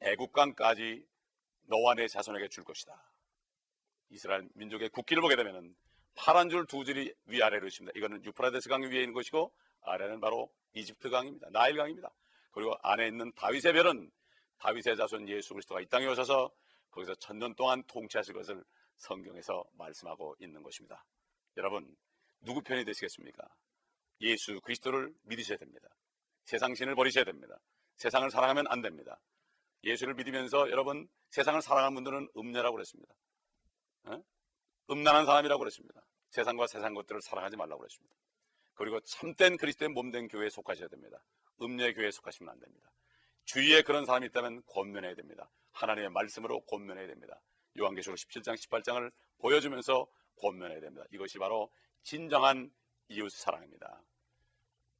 애국강까지 0.00 1.06
너와 1.62 1.94
내 1.94 2.06
자손에게 2.08 2.48
줄 2.48 2.64
것이다. 2.64 3.13
이스라엘 4.14 4.48
민족의 4.54 4.90
국기를 4.90 5.20
보게 5.20 5.34
되면 5.36 5.74
파란 6.14 6.48
줄 6.48 6.66
두 6.66 6.84
줄이 6.84 7.12
위아래로 7.26 7.66
있습니다. 7.66 7.98
이거는 7.98 8.24
유프라데스 8.24 8.68
강 8.68 8.82
위에 8.82 9.00
있는 9.00 9.12
것이고 9.12 9.52
아래는 9.82 10.20
바로 10.20 10.48
이집트 10.72 11.10
강입니다. 11.10 11.48
나일 11.50 11.76
강입니다. 11.76 12.10
그리고 12.52 12.74
안에 12.82 13.08
있는 13.08 13.32
다윗의 13.34 13.72
별은 13.72 14.10
다윗의 14.58 14.96
자손 14.96 15.28
예수 15.28 15.52
그리스도가 15.54 15.80
이 15.80 15.86
땅에 15.86 16.06
오셔서 16.06 16.50
거기서 16.92 17.16
천년 17.16 17.54
동안 17.56 17.82
통치하실 17.88 18.34
것을 18.34 18.64
성경에서 18.96 19.64
말씀하고 19.72 20.36
있는 20.38 20.62
것입니다. 20.62 21.04
여러분 21.56 21.96
누구 22.40 22.62
편이 22.62 22.84
되시겠습니까? 22.84 23.44
예수 24.20 24.60
그리스도를 24.60 25.12
믿으셔야 25.24 25.58
됩니다. 25.58 25.88
세상 26.44 26.74
신을 26.74 26.94
버리셔야 26.94 27.24
됩니다. 27.24 27.58
세상을 27.96 28.30
사랑하면 28.30 28.66
안 28.68 28.80
됩니다. 28.80 29.20
예수를 29.82 30.14
믿으면서 30.14 30.70
여러분 30.70 31.08
세상을 31.30 31.60
사랑하는 31.60 31.94
분들은 31.96 32.28
음녀라고 32.36 32.76
그랬습니다. 32.76 33.12
어? 34.04 34.22
음란한 34.90 35.26
사람이라고 35.26 35.58
그랬습니다. 35.58 36.02
세상과 36.30 36.66
세상 36.66 36.94
것들을 36.94 37.22
사랑하지 37.22 37.56
말라고 37.56 37.80
그랬습니다. 37.80 38.16
그리고 38.74 39.00
참된 39.00 39.56
그리스도의 39.56 39.90
몸된 39.90 40.28
교회에 40.28 40.50
속하셔야 40.50 40.88
됩니다. 40.88 41.22
음녀의 41.62 41.94
교회에 41.94 42.10
속하시면 42.10 42.52
안 42.52 42.58
됩니다. 42.58 42.90
주위에 43.44 43.82
그런 43.82 44.04
사람이 44.04 44.26
있다면 44.26 44.62
권면해야 44.66 45.14
됩니다. 45.14 45.48
하나님의 45.72 46.10
말씀으로 46.10 46.60
권면해야 46.62 47.06
됩니다. 47.06 47.40
요한계시록 47.78 48.16
17장 48.16 48.56
18장을 48.56 49.12
보여주면서 49.38 50.06
권면해야 50.40 50.80
됩니다. 50.80 51.04
이것이 51.12 51.38
바로 51.38 51.70
진정한 52.02 52.70
이웃 53.08 53.30
사랑입니다. 53.30 54.02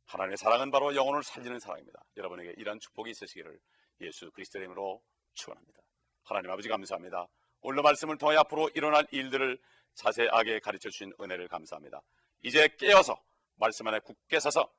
하나님의 0.07 0.37
사랑은 0.37 0.71
바로 0.71 0.95
영혼을 0.95 1.23
살리는 1.23 1.59
사랑입니다. 1.59 2.05
여러분에게 2.17 2.55
이러한 2.59 2.79
축복이 2.81 3.11
있으시기를 3.11 3.59
예수 4.03 4.31
그리스도의 4.33 4.63
이름으로 4.63 5.03
축원합니다. 5.33 5.81
하나님 6.25 6.51
아버지 6.51 6.69
감사합니다. 6.69 7.27
오늘 7.67 7.83
말씀을 7.83 8.19
통해 8.19 8.37
앞으로 8.37 8.69
일어날 8.75 9.07
일들을 9.11 9.59
자세하게 9.95 10.61
가르쳐 10.61 10.91
주신 10.91 11.15
은혜를 11.19 11.49
감사합니다. 11.49 12.03
이제 12.43 12.69
깨어서 12.79 13.19
말씀 13.55 13.87
안에 13.87 14.01
굳게 14.01 14.39
서서 14.39 14.71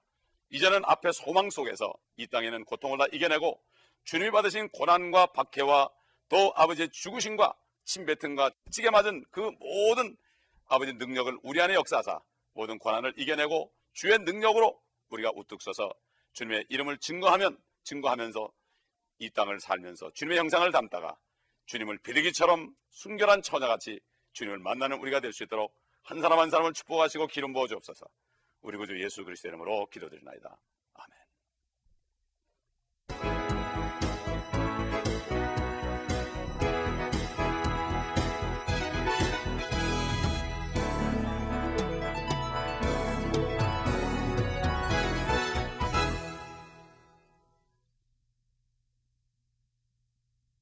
이제는 0.51 0.83
앞에 0.85 1.11
소망 1.11 1.49
속에서 1.49 1.91
이 2.17 2.27
땅에는 2.27 2.63
고통을 2.65 2.99
다 2.99 3.05
이겨내고 3.11 3.59
주님이 4.03 4.29
받으신 4.29 4.69
고난과 4.69 5.27
박해와 5.27 5.89
또 6.29 6.53
아버지의 6.55 6.89
죽으심과 6.89 7.55
침뱉음과 7.85 8.51
찌게 8.69 8.91
맞은 8.91 9.25
그 9.31 9.39
모든 9.59 10.15
아버지 10.67 10.93
능력을 10.93 11.39
우리 11.41 11.59
안에 11.59 11.73
역사하사 11.73 12.19
모든 12.53 12.77
고난을 12.77 13.15
이겨내고 13.17 13.73
주의 13.93 14.15
능력으로 14.19 14.79
우리가 15.09 15.31
우뚝 15.33 15.59
서서 15.63 15.91
주님의 16.33 16.67
이름을 16.69 16.99
증거하면 16.99 17.57
증거하면서 17.83 18.51
이 19.17 19.31
땅을 19.31 19.59
살면서 19.59 20.11
주님의 20.11 20.37
형상을 20.37 20.71
담다가 20.71 21.17
주님을 21.65 21.99
비둘기처럼 21.99 22.73
순결한 22.89 23.41
처자같이 23.41 23.99
주님을 24.33 24.59
만나는 24.59 24.97
우리가 24.99 25.19
될 25.19 25.33
수 25.33 25.43
있도록 25.43 25.73
한 26.03 26.21
사람 26.21 26.39
한 26.39 26.49
사람을 26.49 26.73
축복하시고 26.73 27.27
기름 27.27 27.53
부어 27.53 27.67
주옵소서. 27.67 28.05
우리 28.61 28.77
구주 28.77 29.01
예수 29.01 29.23
그리스도 29.23 29.47
이름으로 29.49 29.87
기도드리나이다. 29.87 30.57